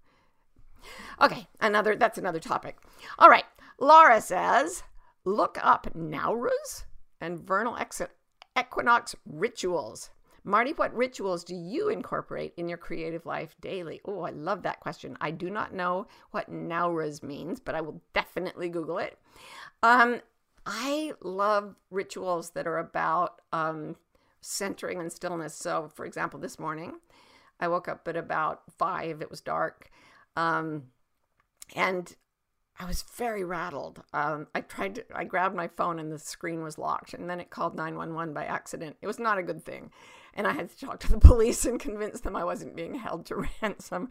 Okay, 1.21 1.47
another 1.59 1.95
that's 1.95 2.17
another 2.17 2.39
topic. 2.39 2.77
All 3.19 3.29
right, 3.29 3.45
Laura 3.79 4.21
says, 4.21 4.83
look 5.23 5.57
up 5.61 5.87
Nowruz 5.95 6.85
and 7.19 7.39
vernal 7.39 7.77
equinox 8.57 9.15
rituals. 9.25 10.09
Marty, 10.43 10.73
what 10.73 10.95
rituals 10.95 11.43
do 11.43 11.55
you 11.55 11.89
incorporate 11.89 12.53
in 12.57 12.67
your 12.67 12.77
creative 12.77 13.25
life 13.25 13.55
daily? 13.61 14.01
Oh, 14.05 14.21
I 14.21 14.31
love 14.31 14.63
that 14.63 14.79
question. 14.79 15.15
I 15.21 15.31
do 15.31 15.49
not 15.49 15.73
know 15.73 16.07
what 16.31 16.51
Nowruz 16.51 17.21
means, 17.21 17.59
but 17.59 17.75
I 17.75 17.81
will 17.81 18.01
definitely 18.13 18.69
Google 18.69 18.97
it. 18.97 19.19
Um, 19.83 20.21
I 20.65 21.13
love 21.21 21.75
rituals 21.91 22.51
that 22.51 22.67
are 22.67 22.79
about 22.79 23.41
um, 23.53 23.95
centering 24.41 24.99
and 24.99 25.11
stillness. 25.11 25.53
So, 25.53 25.91
for 25.93 26.05
example, 26.05 26.39
this 26.39 26.57
morning, 26.59 26.93
I 27.59 27.67
woke 27.67 27.87
up 27.87 28.07
at 28.07 28.15
about 28.15 28.63
five, 28.77 29.21
it 29.21 29.29
was 29.29 29.41
dark. 29.41 29.91
Um, 30.35 30.85
and 31.75 32.15
I 32.79 32.85
was 32.85 33.03
very 33.15 33.43
rattled. 33.43 34.01
Um, 34.13 34.47
I 34.55 34.61
tried 34.61 34.95
to, 34.95 35.05
I 35.13 35.23
grabbed 35.23 35.55
my 35.55 35.67
phone 35.67 35.99
and 35.99 36.11
the 36.11 36.17
screen 36.17 36.63
was 36.63 36.79
locked, 36.79 37.13
and 37.13 37.29
then 37.29 37.39
it 37.39 37.51
called 37.51 37.75
911 37.75 38.33
by 38.33 38.45
accident. 38.45 38.97
It 39.01 39.07
was 39.07 39.19
not 39.19 39.37
a 39.37 39.43
good 39.43 39.63
thing. 39.63 39.91
And 40.33 40.47
I 40.47 40.53
had 40.53 40.69
to 40.69 40.85
talk 40.85 40.99
to 41.01 41.11
the 41.11 41.17
police 41.19 41.65
and 41.65 41.79
convince 41.79 42.21
them 42.21 42.35
I 42.35 42.43
wasn't 42.43 42.75
being 42.75 42.95
held 42.95 43.25
to 43.27 43.47
ransom. 43.61 44.09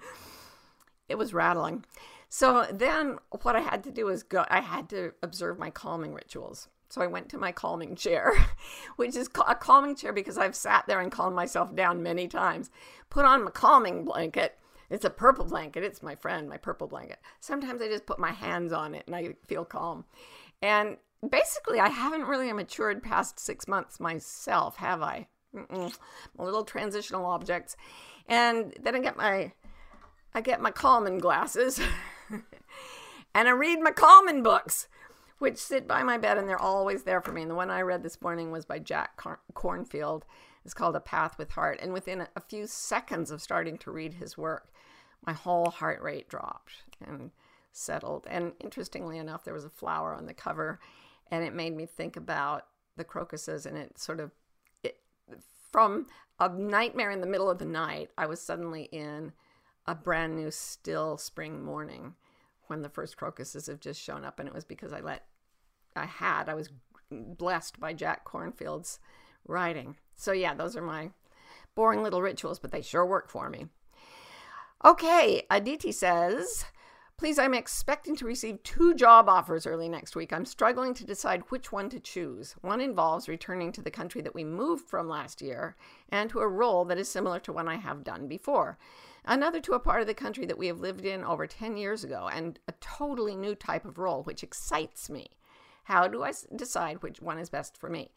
It 1.08 1.18
was 1.18 1.34
rattling. 1.34 1.84
So 2.28 2.66
then 2.70 3.18
what 3.42 3.56
I 3.56 3.60
had 3.60 3.82
to 3.84 3.90
do 3.90 4.08
is 4.08 4.22
go, 4.22 4.44
I 4.48 4.60
had 4.60 4.88
to 4.90 5.12
observe 5.22 5.58
my 5.58 5.70
calming 5.70 6.14
rituals. 6.14 6.68
So 6.88 7.00
I 7.00 7.06
went 7.06 7.28
to 7.30 7.38
my 7.38 7.52
calming 7.52 7.94
chair, 7.96 8.32
which 8.96 9.16
is 9.16 9.28
a 9.46 9.54
calming 9.54 9.96
chair 9.96 10.12
because 10.12 10.38
I've 10.38 10.56
sat 10.56 10.86
there 10.86 11.00
and 11.00 11.10
calmed 11.10 11.36
myself 11.36 11.74
down 11.74 12.02
many 12.02 12.28
times. 12.28 12.70
Put 13.10 13.24
on 13.24 13.44
my 13.44 13.50
calming 13.50 14.04
blanket 14.04 14.56
it's 14.90 15.04
a 15.04 15.10
purple 15.10 15.44
blanket. 15.44 15.84
It's 15.84 16.02
my 16.02 16.16
friend, 16.16 16.48
my 16.48 16.56
purple 16.56 16.88
blanket. 16.88 17.20
Sometimes 17.38 17.80
I 17.80 17.86
just 17.86 18.06
put 18.06 18.18
my 18.18 18.32
hands 18.32 18.72
on 18.72 18.94
it 18.94 19.04
and 19.06 19.14
I 19.14 19.34
feel 19.46 19.64
calm. 19.64 20.04
And 20.60 20.96
basically, 21.26 21.78
I 21.78 21.88
haven't 21.88 22.26
really 22.26 22.52
matured 22.52 23.02
past 23.02 23.38
six 23.38 23.68
months 23.68 24.00
myself, 24.00 24.76
have 24.76 25.00
I? 25.00 25.28
My 25.52 25.90
little 26.38 26.64
transitional 26.64 27.26
objects. 27.26 27.76
And 28.28 28.74
then 28.80 28.94
I 28.94 29.00
get 29.00 29.16
my 29.16 29.52
I 30.32 30.40
get 30.40 30.60
my 30.60 30.70
Common 30.70 31.18
glasses 31.18 31.80
and 33.34 33.48
I 33.48 33.50
read 33.50 33.80
my 33.80 33.90
Common 33.90 34.42
books, 34.42 34.86
which 35.38 35.58
sit 35.58 35.88
by 35.88 36.02
my 36.04 36.18
bed 36.18 36.38
and 36.38 36.48
they're 36.48 36.60
always 36.60 37.02
there 37.02 37.20
for 37.20 37.32
me. 37.32 37.42
And 37.42 37.50
the 37.50 37.56
one 37.56 37.70
I 37.70 37.82
read 37.82 38.02
this 38.02 38.22
morning 38.22 38.50
was 38.50 38.64
by 38.64 38.78
Jack 38.78 39.20
Kornfield. 39.54 40.22
It's 40.64 40.74
called 40.74 40.94
A 40.94 41.00
Path 41.00 41.38
with 41.38 41.50
Heart. 41.50 41.80
And 41.82 41.92
within 41.92 42.26
a 42.36 42.40
few 42.40 42.66
seconds 42.66 43.30
of 43.30 43.42
starting 43.42 43.78
to 43.78 43.90
read 43.90 44.14
his 44.14 44.36
work, 44.38 44.72
my 45.26 45.32
whole 45.32 45.70
heart 45.70 46.00
rate 46.02 46.28
dropped 46.28 46.84
and 47.04 47.30
settled. 47.72 48.26
And 48.28 48.52
interestingly 48.60 49.18
enough, 49.18 49.44
there 49.44 49.54
was 49.54 49.64
a 49.64 49.70
flower 49.70 50.14
on 50.14 50.26
the 50.26 50.34
cover, 50.34 50.80
and 51.30 51.44
it 51.44 51.54
made 51.54 51.76
me 51.76 51.86
think 51.86 52.16
about 52.16 52.66
the 52.96 53.04
crocuses. 53.04 53.66
And 53.66 53.76
it 53.76 53.98
sort 53.98 54.20
of, 54.20 54.32
from 55.70 56.06
a 56.38 56.48
nightmare 56.48 57.10
in 57.10 57.20
the 57.20 57.26
middle 57.26 57.50
of 57.50 57.58
the 57.58 57.64
night, 57.64 58.10
I 58.16 58.26
was 58.26 58.40
suddenly 58.40 58.84
in 58.92 59.32
a 59.86 59.94
brand 59.94 60.36
new, 60.36 60.50
still 60.50 61.16
spring 61.18 61.62
morning 61.62 62.14
when 62.66 62.82
the 62.82 62.88
first 62.88 63.16
crocuses 63.16 63.66
have 63.66 63.80
just 63.80 64.00
shown 64.00 64.24
up. 64.24 64.38
And 64.38 64.48
it 64.48 64.54
was 64.54 64.64
because 64.64 64.92
I 64.92 65.00
let, 65.00 65.24
I 65.96 66.06
had, 66.06 66.48
I 66.48 66.54
was 66.54 66.70
blessed 67.10 67.80
by 67.80 67.92
Jack 67.92 68.24
Kornfield's 68.24 68.98
writing. 69.46 69.96
So, 70.14 70.32
yeah, 70.32 70.54
those 70.54 70.76
are 70.76 70.82
my 70.82 71.10
boring 71.74 72.02
little 72.02 72.22
rituals, 72.22 72.58
but 72.58 72.72
they 72.72 72.82
sure 72.82 73.06
work 73.06 73.28
for 73.28 73.50
me. 73.50 73.66
Okay, 74.84 75.42
Aditi 75.50 75.92
says, 75.92 76.64
Please, 77.20 77.38
I'm 77.38 77.52
expecting 77.52 78.16
to 78.16 78.24
receive 78.24 78.62
two 78.62 78.94
job 78.94 79.28
offers 79.28 79.66
early 79.66 79.90
next 79.90 80.16
week. 80.16 80.32
I'm 80.32 80.46
struggling 80.46 80.94
to 80.94 81.04
decide 81.04 81.42
which 81.50 81.70
one 81.70 81.90
to 81.90 82.00
choose. 82.00 82.54
One 82.62 82.80
involves 82.80 83.28
returning 83.28 83.72
to 83.72 83.82
the 83.82 83.90
country 83.90 84.22
that 84.22 84.34
we 84.34 84.42
moved 84.42 84.88
from 84.88 85.06
last 85.06 85.42
year 85.42 85.76
and 86.08 86.30
to 86.30 86.38
a 86.38 86.48
role 86.48 86.86
that 86.86 86.96
is 86.96 87.10
similar 87.10 87.38
to 87.40 87.52
one 87.52 87.68
I 87.68 87.76
have 87.76 88.04
done 88.04 88.26
before. 88.26 88.78
Another 89.26 89.60
to 89.60 89.74
a 89.74 89.78
part 89.78 90.00
of 90.00 90.06
the 90.06 90.14
country 90.14 90.46
that 90.46 90.56
we 90.56 90.66
have 90.68 90.80
lived 90.80 91.04
in 91.04 91.22
over 91.22 91.46
10 91.46 91.76
years 91.76 92.04
ago 92.04 92.30
and 92.32 92.58
a 92.68 92.72
totally 92.80 93.36
new 93.36 93.54
type 93.54 93.84
of 93.84 93.98
role, 93.98 94.22
which 94.22 94.42
excites 94.42 95.10
me. 95.10 95.28
How 95.84 96.08
do 96.08 96.22
I 96.22 96.32
decide 96.56 97.02
which 97.02 97.20
one 97.20 97.38
is 97.38 97.50
best 97.50 97.76
for 97.76 97.90
me? 97.90 98.12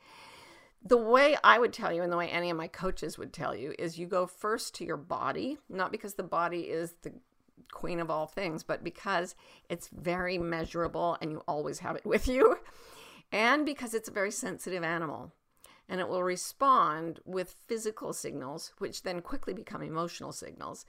the 0.86 0.98
way 0.98 1.38
I 1.44 1.60
would 1.60 1.72
tell 1.72 1.94
you, 1.94 2.02
and 2.04 2.12
the 2.12 2.18
way 2.18 2.30
any 2.30 2.50
of 2.50 2.58
my 2.58 2.68
coaches 2.68 3.18
would 3.18 3.32
tell 3.32 3.56
you, 3.56 3.74
is 3.80 3.98
you 3.98 4.06
go 4.06 4.28
first 4.28 4.76
to 4.76 4.86
your 4.86 4.98
body, 4.98 5.58
not 5.70 5.94
because 5.94 6.16
the 6.16 6.24
body 6.24 6.64
is 6.64 6.96
the 7.04 7.14
queen 7.72 8.00
of 8.00 8.10
all 8.10 8.28
things, 8.28 8.64
but 8.64 8.84
because 8.84 9.36
it's 9.70 9.90
very 9.90 10.38
measurable 10.38 11.18
and 11.22 11.32
you 11.32 11.44
always 11.48 11.80
have 11.80 11.96
it 11.96 12.06
with 12.06 12.28
you, 12.28 12.58
and 13.32 13.66
because 13.66 13.94
it's 13.94 14.10
a 14.10 14.14
very 14.14 14.32
sensitive 14.32 14.84
animal. 14.84 15.34
And 15.90 16.00
it 16.00 16.08
will 16.08 16.24
respond 16.24 17.20
with 17.26 17.58
physical 17.68 18.14
signals, 18.14 18.72
which 18.78 19.04
then 19.04 19.22
quickly 19.22 19.54
become 19.54 19.82
emotional 19.82 20.32
signals 20.32 20.86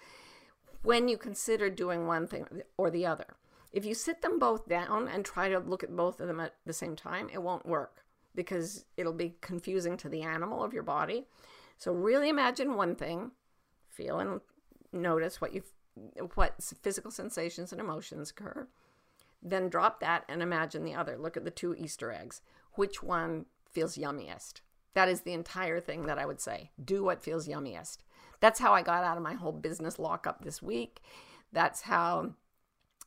when 0.84 1.08
you 1.08 1.16
consider 1.18 1.68
doing 1.68 2.06
one 2.06 2.28
thing 2.28 2.46
or 2.76 2.90
the 2.90 3.04
other. 3.04 3.36
If 3.72 3.84
you 3.84 3.94
sit 3.94 4.22
them 4.22 4.38
both 4.38 4.68
down 4.68 5.08
and 5.08 5.24
try 5.24 5.48
to 5.48 5.58
look 5.58 5.82
at 5.82 5.96
both 5.96 6.20
of 6.20 6.28
them 6.28 6.38
at 6.38 6.54
the 6.64 6.72
same 6.72 6.94
time, 6.94 7.28
it 7.32 7.42
won't 7.42 7.66
work 7.66 8.04
because 8.36 8.84
it'll 8.96 9.12
be 9.12 9.34
confusing 9.40 9.96
to 9.96 10.08
the 10.08 10.22
animal 10.22 10.62
of 10.62 10.72
your 10.72 10.82
body. 10.82 11.26
So 11.76 11.92
really 11.92 12.28
imagine 12.28 12.76
one 12.76 12.94
thing, 12.94 13.32
feel 13.88 14.20
and 14.20 14.40
notice 14.92 15.40
what 15.40 15.54
you 15.54 15.62
what 16.34 16.62
physical 16.82 17.10
sensations 17.10 17.72
and 17.72 17.80
emotions 17.80 18.30
occur. 18.30 18.68
Then 19.42 19.68
drop 19.68 20.00
that 20.00 20.24
and 20.28 20.42
imagine 20.42 20.84
the 20.84 20.94
other. 20.94 21.16
Look 21.16 21.36
at 21.36 21.44
the 21.44 21.50
two 21.50 21.74
Easter 21.74 22.10
eggs. 22.10 22.40
Which 22.74 23.02
one 23.02 23.46
feels 23.70 23.96
yummiest? 23.96 24.60
That 24.94 25.08
is 25.08 25.20
the 25.20 25.32
entire 25.32 25.80
thing 25.80 26.06
that 26.06 26.18
I 26.18 26.26
would 26.26 26.40
say. 26.40 26.70
Do 26.82 27.04
what 27.04 27.22
feels 27.22 27.48
yummiest. 27.48 27.98
That's 28.40 28.60
how 28.60 28.72
I 28.72 28.82
got 28.82 29.04
out 29.04 29.16
of 29.16 29.22
my 29.22 29.34
whole 29.34 29.52
business 29.52 29.98
lockup 29.98 30.44
this 30.44 30.62
week. 30.62 31.00
That's 31.52 31.82
how 31.82 32.34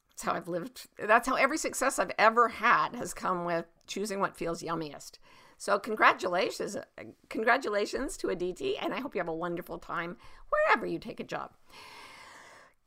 that's 0.10 0.24
how 0.24 0.34
I've 0.34 0.48
lived. 0.48 0.88
That's 0.98 1.28
how 1.28 1.36
every 1.36 1.60
success 1.60 2.00
I've 2.00 2.12
ever 2.18 2.48
had 2.50 2.96
has 2.96 3.14
come 3.14 3.46
with 3.46 3.66
choosing 3.86 4.20
what 4.20 4.36
feels 4.36 4.64
yummiest. 4.64 5.20
So 5.60 5.78
congratulations, 5.80 6.76
uh, 6.76 6.84
congratulations 7.30 8.18
to 8.18 8.30
Aditi, 8.30 8.78
and 8.78 8.94
I 8.94 9.00
hope 9.00 9.16
you 9.16 9.20
have 9.20 9.28
a 9.28 9.34
wonderful 9.34 9.78
time 9.78 10.18
wherever 10.50 10.86
you 10.86 11.00
take 11.00 11.20
a 11.20 11.24
job. 11.24 11.52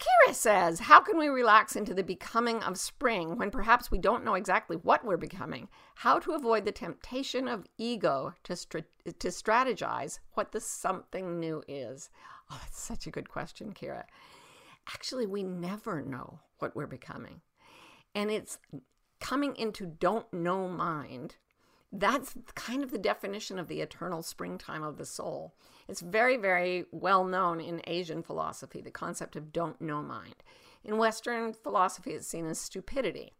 Kira 0.00 0.34
says, 0.34 0.80
How 0.80 1.00
can 1.00 1.18
we 1.18 1.28
relax 1.28 1.76
into 1.76 1.92
the 1.92 2.02
becoming 2.02 2.62
of 2.62 2.78
spring 2.78 3.36
when 3.36 3.50
perhaps 3.50 3.90
we 3.90 3.98
don't 3.98 4.24
know 4.24 4.34
exactly 4.34 4.76
what 4.76 5.04
we're 5.04 5.16
becoming? 5.16 5.68
How 5.96 6.18
to 6.20 6.32
avoid 6.32 6.64
the 6.64 6.72
temptation 6.72 7.46
of 7.46 7.66
ego 7.76 8.34
to, 8.44 8.56
to 8.56 9.28
strategize 9.28 10.18
what 10.34 10.52
the 10.52 10.60
something 10.60 11.38
new 11.38 11.62
is? 11.68 12.08
Oh, 12.50 12.58
that's 12.62 12.80
such 12.80 13.06
a 13.06 13.10
good 13.10 13.28
question, 13.28 13.72
Kira 13.72 14.04
actually, 14.94 15.26
we 15.26 15.42
never 15.42 16.02
know 16.02 16.40
what 16.58 16.74
we're 16.74 16.86
becoming. 16.86 17.40
And 18.14 18.30
it's 18.30 18.58
coming 19.20 19.54
into 19.56 19.86
don't 19.86 20.32
know 20.32 20.68
mind. 20.68 21.36
That's 21.92 22.34
kind 22.54 22.84
of 22.84 22.92
the 22.92 22.98
definition 22.98 23.58
of 23.58 23.66
the 23.68 23.80
eternal 23.80 24.22
springtime 24.22 24.82
of 24.82 24.96
the 24.96 25.04
soul. 25.04 25.54
It's 25.88 26.00
very, 26.00 26.36
very 26.36 26.84
well 26.92 27.24
known 27.24 27.60
in 27.60 27.82
Asian 27.86 28.22
philosophy, 28.22 28.80
the 28.80 28.92
concept 28.92 29.34
of 29.34 29.52
don't 29.52 29.80
know 29.80 30.00
mind. 30.00 30.36
In 30.84 30.98
Western 30.98 31.52
philosophy, 31.52 32.12
it's 32.12 32.28
seen 32.28 32.46
as 32.46 32.60
stupidity. 32.60 33.32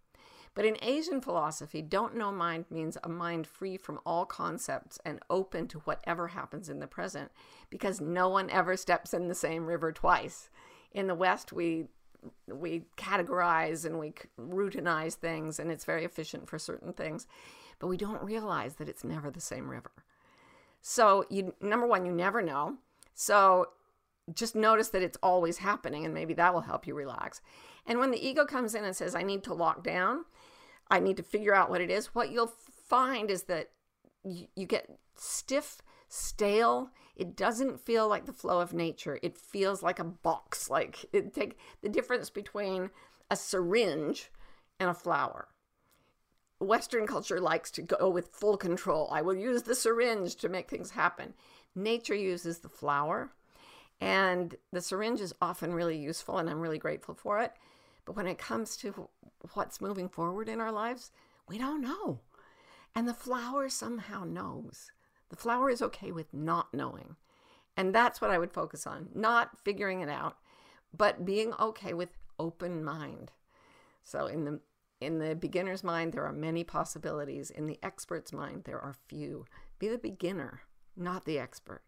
But 0.55 0.65
in 0.65 0.77
Asian 0.83 1.21
philosophy, 1.21 1.81
don't 1.81 2.17
know 2.17 2.33
mind 2.33 2.65
means 2.71 2.99
a 3.05 3.09
mind 3.09 3.47
free 3.47 3.77
from 3.77 4.01
all 4.05 4.27
concepts 4.27 4.99
and 5.05 5.21
open 5.31 5.69
to 5.69 5.79
whatever 5.81 6.29
happens 6.29 6.69
in 6.69 6.81
the 6.81 6.89
present 6.89 7.31
because 7.71 8.01
no 8.01 8.29
one 8.29 8.51
ever 8.51 8.77
steps 8.77 9.15
in 9.15 9.29
the 9.29 9.35
same 9.35 9.67
river 9.67 9.93
twice 9.93 10.51
in 10.93 11.07
the 11.07 11.15
West, 11.15 11.53
we 11.53 11.87
we 12.47 12.85
categorize 12.97 13.85
and 13.85 13.99
we 13.99 14.15
routinize 14.39 15.15
things, 15.15 15.59
and 15.59 15.71
it's 15.71 15.85
very 15.85 16.05
efficient 16.05 16.49
for 16.49 16.59
certain 16.59 16.93
things, 16.93 17.27
but 17.79 17.87
we 17.87 17.97
don't 17.97 18.23
realize 18.23 18.77
that 18.77 18.89
it's 18.89 19.05
never 19.05 19.31
the 19.31 19.41
same 19.41 19.69
river. 19.69 19.93
So, 20.83 21.27
you 21.29 21.55
number 21.61 21.87
one, 21.87 22.07
you 22.07 22.13
never 22.13 22.43
know. 22.43 22.77
So, 23.15 23.67
just 24.33 24.55
notice 24.55 24.89
that 24.91 25.03
it's 25.03 25.19
always 25.23 25.59
happening, 25.59 26.05
and 26.05 26.15
maybe 26.15 26.35
that 26.35 26.55
will 26.55 26.61
help 26.61 26.87
you 26.87 26.95
relax. 26.95 27.41
And 27.87 27.99
when 27.99 28.11
the 28.11 28.27
ego 28.27 28.45
comes 28.45 28.75
in 28.75 28.85
and 28.85 28.95
says, 28.95 29.15
"I 29.15 29.23
need 29.23 29.45
to 29.45 29.55
lock 29.55 29.83
down," 29.83 30.25
I 30.91 31.01
need 31.01 31.17
to 31.17 31.23
figure 31.23 31.55
out 31.55 31.71
what 31.71 31.81
it 31.81 31.91
is. 31.91 32.15
What 32.15 32.31
you'll 32.31 32.53
find 32.89 33.31
is 33.31 33.45
that 33.45 33.71
you, 34.25 34.67
get 34.67 34.99
stiff 35.15 35.81
stale. 36.09 36.91
It 37.17 37.37
doesn't 37.37 37.81
feel 37.81 38.09
like 38.09 38.27
the 38.27 38.33
flow 38.33 38.61
of 38.61 38.73
nature. 38.73 39.19
It 39.23 39.37
feels 39.37 39.83
like 39.83 39.99
a 39.99 40.05
box. 40.05 40.71
Like 40.71 41.05
it 41.13 41.35
take 41.35 41.59
the 41.83 41.89
difference 41.89 42.31
between 42.31 42.91
a 43.31 43.37
syringe 43.37 44.31
and 44.79 44.91
a 44.91 44.95
flower. 44.95 45.49
Western 46.59 47.07
culture 47.07 47.41
likes 47.41 47.71
to 47.73 47.83
go 47.83 48.09
with 48.11 48.35
full 48.35 48.57
control. 48.57 49.09
I 49.11 49.23
will 49.23 49.35
use 49.35 49.63
the 49.63 49.75
syringe 49.75 50.37
to 50.37 50.49
make 50.49 50.69
things 50.69 50.91
happen. 50.91 51.35
Nature 51.75 52.15
uses 52.15 52.59
the 52.59 52.69
flower, 52.69 53.31
and 54.01 54.57
the 54.73 54.83
syringe 54.83 55.21
is 55.21 55.35
often 55.41 55.73
really 55.73 55.97
useful, 55.97 56.39
and 56.39 56.51
I'm 56.51 56.61
really 56.61 56.79
grateful 56.79 57.15
for 57.15 57.41
it. 57.41 57.53
But 58.05 58.17
when 58.17 58.27
it 58.27 58.39
comes 58.39 58.77
to 58.79 59.09
what's 59.55 59.81
moving 59.81 60.09
forward 60.09 60.49
in 60.49 60.61
our 60.61 60.73
lives, 60.73 61.13
we 61.49 61.57
don't 61.57 61.81
know. 61.81 62.21
And 62.95 63.09
the 63.09 63.15
flower 63.15 63.69
somehow 63.69 64.25
knows. 64.25 64.91
The 65.31 65.37
flower 65.37 65.71
is 65.71 65.81
okay 65.81 66.13
with 66.13 66.35
not 66.35 66.75
knowing. 66.75 67.17
And 67.77 67.95
that's 67.95 68.21
what 68.21 68.31
I 68.31 68.39
would 68.39 68.53
focus 68.53 68.87
on, 68.87 69.09
not 69.15 69.59
figuring 69.65 70.01
it 70.01 70.09
out, 70.09 70.37
but 70.95 71.25
being 71.25 71.55
okay 71.59 71.95
with 71.95 72.11
open 72.39 72.85
mind. 72.85 73.33
So 74.05 74.27
in 74.27 74.45
the 74.45 74.61
in 75.01 75.19
the 75.19 75.35
beginner's 75.35 75.83
mind 75.83 76.13
there 76.13 76.27
are 76.27 76.33
many 76.33 76.63
possibilities, 76.63 77.51
in 77.51 77.67
the 77.67 77.79
expert's 77.83 78.33
mind 78.33 78.65
there 78.65 78.81
are 78.81 78.97
few. 79.09 79.47
Be 79.79 79.89
the 79.89 79.99
beginner, 79.99 80.63
not 80.97 81.25
the 81.25 81.39
expert. 81.39 81.85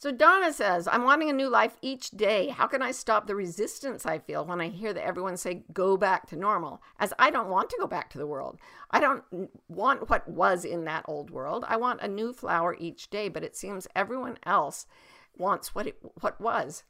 So 0.00 0.10
Donna 0.10 0.50
says, 0.50 0.88
I'm 0.88 1.04
wanting 1.04 1.28
a 1.28 1.34
new 1.34 1.50
life 1.50 1.76
each 1.82 2.12
day. 2.12 2.48
How 2.48 2.66
can 2.66 2.80
I 2.80 2.90
stop 2.90 3.26
the 3.26 3.34
resistance 3.34 4.06
I 4.06 4.18
feel 4.18 4.46
when 4.46 4.58
I 4.58 4.68
hear 4.68 4.94
that 4.94 5.04
everyone 5.04 5.36
say 5.36 5.64
go 5.74 5.98
back 5.98 6.26
to 6.28 6.36
normal? 6.36 6.80
As 6.98 7.12
I 7.18 7.30
don't 7.30 7.50
want 7.50 7.68
to 7.68 7.76
go 7.78 7.86
back 7.86 8.08
to 8.10 8.18
the 8.18 8.26
world. 8.26 8.58
I 8.90 8.98
don't 8.98 9.22
want 9.68 10.08
what 10.08 10.26
was 10.26 10.64
in 10.64 10.86
that 10.86 11.04
old 11.06 11.28
world. 11.28 11.66
I 11.68 11.76
want 11.76 12.00
a 12.00 12.08
new 12.08 12.32
flower 12.32 12.74
each 12.80 13.10
day, 13.10 13.28
but 13.28 13.44
it 13.44 13.54
seems 13.54 13.86
everyone 13.94 14.38
else 14.46 14.86
wants 15.36 15.74
what 15.74 15.86
it 15.86 15.98
what 16.22 16.40
was. 16.40 16.82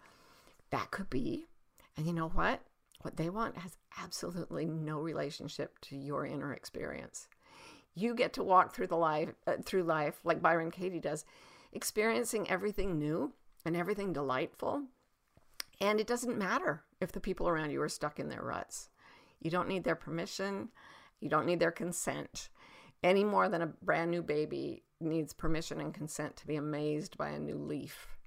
That 0.71 0.93
could 0.93 1.11
be. 1.11 1.49
And 1.97 2.07
you 2.07 2.13
know 2.13 2.29
what? 2.29 2.61
What 3.03 3.17
they 3.17 3.29
want 3.29 3.57
has 3.59 3.77
absolutely 4.01 4.67
no 4.67 5.01
relationship 5.01 5.81
to 5.81 5.97
your 5.97 6.27
inner 6.27 6.55
experience. 6.55 7.27
You 7.93 8.15
get 8.15 8.33
to 8.35 8.45
walk 8.45 8.73
through 8.73 8.87
the 8.87 8.97
life 8.97 9.31
uh, 9.49 9.55
through 9.65 9.83
life 9.83 10.21
like 10.23 10.41
Byron 10.41 10.71
Katie 10.71 11.01
does 11.01 11.25
experiencing 11.73 12.51
everything 12.51 12.99
new 12.99 13.33
and 13.65 13.77
everything 13.77 14.13
delightful. 14.13 14.85
And 15.81 16.01
it 16.01 16.07
doesn't 16.07 16.39
matter 16.39 16.83
if 17.01 17.13
the 17.13 17.21
people 17.21 17.49
around 17.49 17.71
you 17.71 17.81
are 17.83 17.89
stuck 17.89 18.19
in 18.19 18.29
their 18.29 18.43
ruts. 18.43 18.89
You 19.41 19.51
don't 19.51 19.69
need 19.69 19.85
their 19.85 19.95
permission, 19.95 20.69
you 21.21 21.29
don't 21.29 21.47
need 21.47 21.61
their 21.61 21.71
consent 21.71 22.51
any 23.03 23.25
more 23.25 23.49
than 23.49 23.63
a 23.63 23.67
brand 23.67 24.11
new 24.11 24.23
baby 24.23 24.85
needs 25.01 25.33
permission 25.33 25.81
and 25.81 25.95
consent 25.95 26.37
to 26.37 26.47
be 26.47 26.57
amazed 26.57 27.17
by 27.17 27.31
a 27.31 27.39
new 27.39 27.57
leaf. 27.57 28.19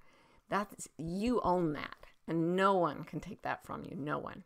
That's 0.50 0.88
you 0.98 1.42
own 1.42 1.74
that, 1.74 1.96
and 2.28 2.56
no 2.56 2.74
one 2.74 3.04
can 3.04 3.20
take 3.20 3.44
that 3.44 3.66
from 3.66 3.84
you. 3.84 3.96
No 3.96 4.18
one. 4.18 4.44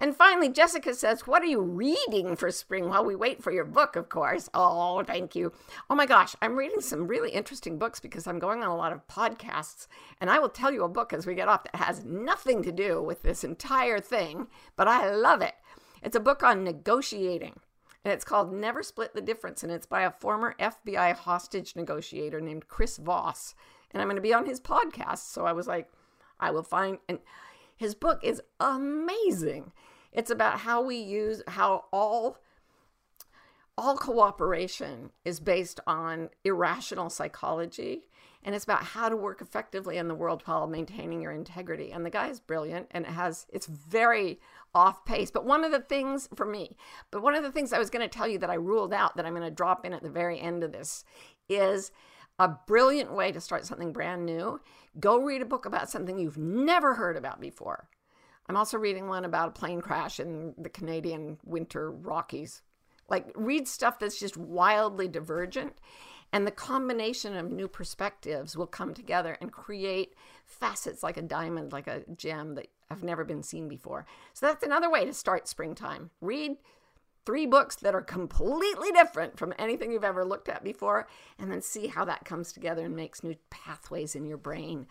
And 0.00 0.16
finally, 0.16 0.48
Jessica 0.48 0.94
says, 0.94 1.26
What 1.26 1.42
are 1.42 1.46
you 1.46 1.60
reading 1.60 2.34
for 2.34 2.50
spring 2.50 2.88
while 2.88 3.04
we 3.04 3.14
wait 3.14 3.42
for 3.42 3.52
your 3.52 3.66
book, 3.66 3.96
of 3.96 4.08
course? 4.08 4.48
Oh, 4.54 5.04
thank 5.04 5.36
you. 5.36 5.52
Oh 5.90 5.94
my 5.94 6.06
gosh, 6.06 6.34
I'm 6.40 6.56
reading 6.56 6.80
some 6.80 7.06
really 7.06 7.30
interesting 7.30 7.78
books 7.78 8.00
because 8.00 8.26
I'm 8.26 8.38
going 8.38 8.62
on 8.62 8.70
a 8.70 8.76
lot 8.76 8.92
of 8.92 9.06
podcasts. 9.08 9.88
And 10.18 10.30
I 10.30 10.38
will 10.38 10.48
tell 10.48 10.72
you 10.72 10.84
a 10.84 10.88
book 10.88 11.12
as 11.12 11.26
we 11.26 11.34
get 11.34 11.48
off 11.48 11.64
that 11.64 11.76
has 11.76 12.02
nothing 12.02 12.62
to 12.62 12.72
do 12.72 13.02
with 13.02 13.22
this 13.22 13.44
entire 13.44 14.00
thing, 14.00 14.46
but 14.74 14.88
I 14.88 15.14
love 15.14 15.42
it. 15.42 15.54
It's 16.02 16.16
a 16.16 16.20
book 16.20 16.42
on 16.42 16.64
negotiating. 16.64 17.60
And 18.02 18.14
it's 18.14 18.24
called 18.24 18.54
Never 18.54 18.82
Split 18.82 19.12
the 19.12 19.20
Difference. 19.20 19.62
And 19.62 19.70
it's 19.70 19.84
by 19.84 20.02
a 20.02 20.10
former 20.10 20.54
FBI 20.58 21.14
hostage 21.14 21.76
negotiator 21.76 22.40
named 22.40 22.68
Chris 22.68 22.96
Voss. 22.96 23.54
And 23.90 24.00
I'm 24.00 24.08
going 24.08 24.16
to 24.16 24.22
be 24.22 24.32
on 24.32 24.46
his 24.46 24.60
podcast. 24.60 25.30
So 25.30 25.44
I 25.44 25.52
was 25.52 25.66
like, 25.66 25.90
I 26.38 26.50
will 26.50 26.62
find. 26.62 26.96
And 27.06 27.18
his 27.76 27.94
book 27.94 28.20
is 28.22 28.40
amazing. 28.58 29.72
It's 30.12 30.30
about 30.30 30.60
how 30.60 30.82
we 30.82 30.96
use 30.96 31.42
how 31.46 31.84
all 31.92 32.38
all 33.78 33.96
cooperation 33.96 35.10
is 35.24 35.40
based 35.40 35.80
on 35.86 36.28
irrational 36.44 37.08
psychology. 37.08 38.02
And 38.42 38.54
it's 38.54 38.64
about 38.64 38.84
how 38.84 39.08
to 39.08 39.16
work 39.16 39.40
effectively 39.40 39.96
in 39.96 40.08
the 40.08 40.14
world 40.14 40.42
while 40.44 40.66
maintaining 40.66 41.22
your 41.22 41.32
integrity. 41.32 41.90
And 41.90 42.04
the 42.04 42.10
guy 42.10 42.28
is 42.28 42.40
brilliant 42.40 42.88
and 42.90 43.06
it 43.06 43.12
has 43.12 43.46
it's 43.50 43.66
very 43.66 44.38
off 44.74 45.04
pace. 45.04 45.30
But 45.30 45.46
one 45.46 45.64
of 45.64 45.72
the 45.72 45.80
things 45.80 46.28
for 46.34 46.46
me 46.46 46.76
but 47.10 47.22
one 47.22 47.34
of 47.34 47.42
the 47.42 47.52
things 47.52 47.72
i 47.72 47.78
was 47.78 47.90
going 47.90 48.06
to 48.06 48.18
tell 48.18 48.28
you 48.28 48.38
that 48.38 48.50
i 48.50 48.54
ruled 48.54 48.92
out 48.92 49.16
that 49.16 49.26
i'm 49.26 49.34
going 49.34 49.48
to 49.48 49.50
drop 49.50 49.84
in 49.84 49.92
at 49.92 50.02
the 50.02 50.10
very 50.10 50.38
end 50.38 50.62
of 50.62 50.72
this 50.72 51.04
is 51.48 51.90
a 52.38 52.48
brilliant 52.48 53.12
way 53.12 53.30
to 53.30 53.40
start 53.40 53.66
something 53.66 53.92
brand 53.92 54.24
new. 54.24 54.60
Go 54.98 55.18
read 55.18 55.42
a 55.42 55.46
book 55.46 55.66
about 55.66 55.90
something 55.90 56.18
you've 56.18 56.38
never 56.38 56.94
heard 56.94 57.16
about 57.16 57.40
before 57.40 57.88
I'm 58.50 58.56
also 58.56 58.78
reading 58.78 59.06
one 59.06 59.24
about 59.24 59.50
a 59.50 59.52
plane 59.52 59.80
crash 59.80 60.18
in 60.18 60.54
the 60.58 60.68
Canadian 60.68 61.38
winter 61.44 61.88
Rockies. 61.88 62.62
Like, 63.08 63.30
read 63.36 63.68
stuff 63.68 64.00
that's 64.00 64.18
just 64.18 64.36
wildly 64.36 65.06
divergent, 65.06 65.74
and 66.32 66.44
the 66.44 66.50
combination 66.50 67.36
of 67.36 67.52
new 67.52 67.68
perspectives 67.68 68.56
will 68.56 68.66
come 68.66 68.92
together 68.92 69.38
and 69.40 69.52
create 69.52 70.16
facets 70.44 71.04
like 71.04 71.16
a 71.16 71.22
diamond, 71.22 71.70
like 71.70 71.86
a 71.86 72.02
gem 72.16 72.56
that 72.56 72.66
have 72.90 73.04
never 73.04 73.22
been 73.22 73.44
seen 73.44 73.68
before. 73.68 74.04
So, 74.32 74.46
that's 74.46 74.64
another 74.64 74.90
way 74.90 75.04
to 75.04 75.14
start 75.14 75.46
springtime. 75.46 76.10
Read 76.20 76.56
three 77.24 77.46
books 77.46 77.76
that 77.76 77.94
are 77.94 78.02
completely 78.02 78.90
different 78.90 79.38
from 79.38 79.54
anything 79.60 79.92
you've 79.92 80.02
ever 80.02 80.24
looked 80.24 80.48
at 80.48 80.64
before, 80.64 81.06
and 81.38 81.52
then 81.52 81.62
see 81.62 81.86
how 81.86 82.04
that 82.04 82.24
comes 82.24 82.52
together 82.52 82.86
and 82.86 82.96
makes 82.96 83.22
new 83.22 83.36
pathways 83.48 84.16
in 84.16 84.26
your 84.26 84.38
brain. 84.38 84.88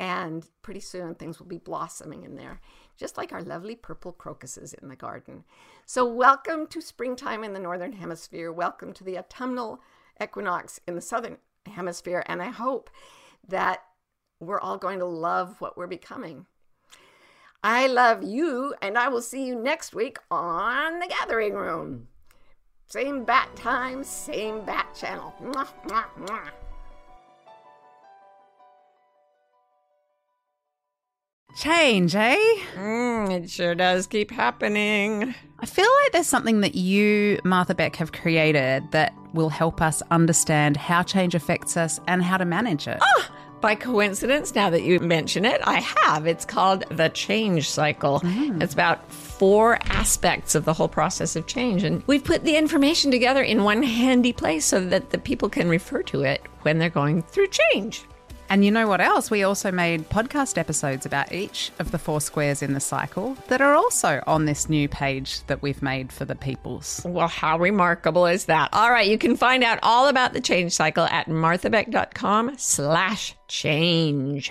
And 0.00 0.48
pretty 0.62 0.80
soon 0.80 1.14
things 1.14 1.38
will 1.38 1.46
be 1.46 1.58
blossoming 1.58 2.22
in 2.22 2.36
there 2.36 2.60
just 2.98 3.16
like 3.16 3.32
our 3.32 3.42
lovely 3.42 3.76
purple 3.76 4.12
crocuses 4.12 4.74
in 4.74 4.88
the 4.88 4.96
garden. 4.96 5.44
So, 5.86 6.04
welcome 6.04 6.66
to 6.66 6.82
springtime 6.82 7.44
in 7.44 7.52
the 7.52 7.60
Northern 7.60 7.92
Hemisphere. 7.92 8.52
Welcome 8.52 8.92
to 8.94 9.04
the 9.04 9.16
autumnal 9.16 9.80
equinox 10.22 10.80
in 10.86 10.96
the 10.96 11.00
Southern 11.00 11.38
Hemisphere. 11.66 12.24
And 12.26 12.42
I 12.42 12.50
hope 12.50 12.90
that 13.46 13.84
we're 14.40 14.60
all 14.60 14.76
going 14.76 14.98
to 14.98 15.06
love 15.06 15.60
what 15.60 15.76
we're 15.76 15.86
becoming. 15.86 16.46
I 17.62 17.86
love 17.86 18.22
you, 18.22 18.74
and 18.82 18.96
I 18.98 19.08
will 19.08 19.22
see 19.22 19.44
you 19.44 19.56
next 19.56 19.94
week 19.94 20.18
on 20.30 21.00
The 21.00 21.08
Gathering 21.08 21.54
Room. 21.54 22.08
Same 22.86 23.24
bat 23.24 23.54
time, 23.56 24.04
same 24.04 24.64
bat 24.64 24.94
channel. 24.94 25.34
Mwah, 25.42 25.68
mwah, 25.86 26.04
mwah. 26.20 26.50
Change, 31.58 32.14
eh? 32.14 32.36
Mm, 32.76 33.30
it 33.32 33.50
sure 33.50 33.74
does 33.74 34.06
keep 34.06 34.30
happening. 34.30 35.34
I 35.58 35.66
feel 35.66 35.88
like 36.02 36.12
there's 36.12 36.28
something 36.28 36.60
that 36.60 36.76
you, 36.76 37.40
Martha 37.42 37.74
Beck, 37.74 37.96
have 37.96 38.12
created 38.12 38.88
that 38.92 39.12
will 39.34 39.48
help 39.48 39.82
us 39.82 40.00
understand 40.12 40.76
how 40.76 41.02
change 41.02 41.34
affects 41.34 41.76
us 41.76 41.98
and 42.06 42.22
how 42.22 42.36
to 42.36 42.44
manage 42.44 42.86
it. 42.86 42.98
Oh, 43.00 43.28
by 43.60 43.74
coincidence, 43.74 44.54
now 44.54 44.70
that 44.70 44.82
you 44.82 45.00
mention 45.00 45.44
it, 45.44 45.60
I 45.64 45.80
have. 45.80 46.28
It's 46.28 46.44
called 46.44 46.84
the 46.90 47.08
change 47.08 47.68
cycle. 47.68 48.20
Mm. 48.20 48.62
It's 48.62 48.72
about 48.72 49.10
four 49.10 49.78
aspects 49.86 50.54
of 50.54 50.64
the 50.64 50.72
whole 50.72 50.86
process 50.88 51.34
of 51.34 51.48
change. 51.48 51.82
And 51.82 52.04
we've 52.06 52.22
put 52.22 52.44
the 52.44 52.56
information 52.56 53.10
together 53.10 53.42
in 53.42 53.64
one 53.64 53.82
handy 53.82 54.32
place 54.32 54.64
so 54.64 54.84
that 54.86 55.10
the 55.10 55.18
people 55.18 55.48
can 55.48 55.68
refer 55.68 56.04
to 56.04 56.22
it 56.22 56.42
when 56.62 56.78
they're 56.78 56.88
going 56.88 57.22
through 57.22 57.48
change. 57.48 58.04
And 58.50 58.64
you 58.64 58.70
know 58.70 58.88
what 58.88 59.00
else? 59.00 59.30
We 59.30 59.42
also 59.42 59.70
made 59.70 60.08
podcast 60.08 60.56
episodes 60.56 61.04
about 61.04 61.32
each 61.32 61.70
of 61.78 61.90
the 61.90 61.98
four 61.98 62.20
squares 62.20 62.62
in 62.62 62.72
the 62.72 62.80
cycle 62.80 63.34
that 63.48 63.60
are 63.60 63.74
also 63.74 64.22
on 64.26 64.46
this 64.46 64.68
new 64.68 64.88
page 64.88 65.44
that 65.46 65.60
we've 65.60 65.82
made 65.82 66.12
for 66.12 66.24
the 66.24 66.34
peoples. 66.34 67.02
Well, 67.04 67.28
how 67.28 67.58
remarkable 67.58 68.26
is 68.26 68.46
that? 68.46 68.70
All 68.72 68.90
right, 68.90 69.08
you 69.08 69.18
can 69.18 69.36
find 69.36 69.62
out 69.62 69.78
all 69.82 70.08
about 70.08 70.32
the 70.32 70.40
change 70.40 70.72
cycle 70.72 71.04
at 71.04 71.26
marthabeck.com 71.28 72.54
slash 72.56 73.34
change. 73.48 74.50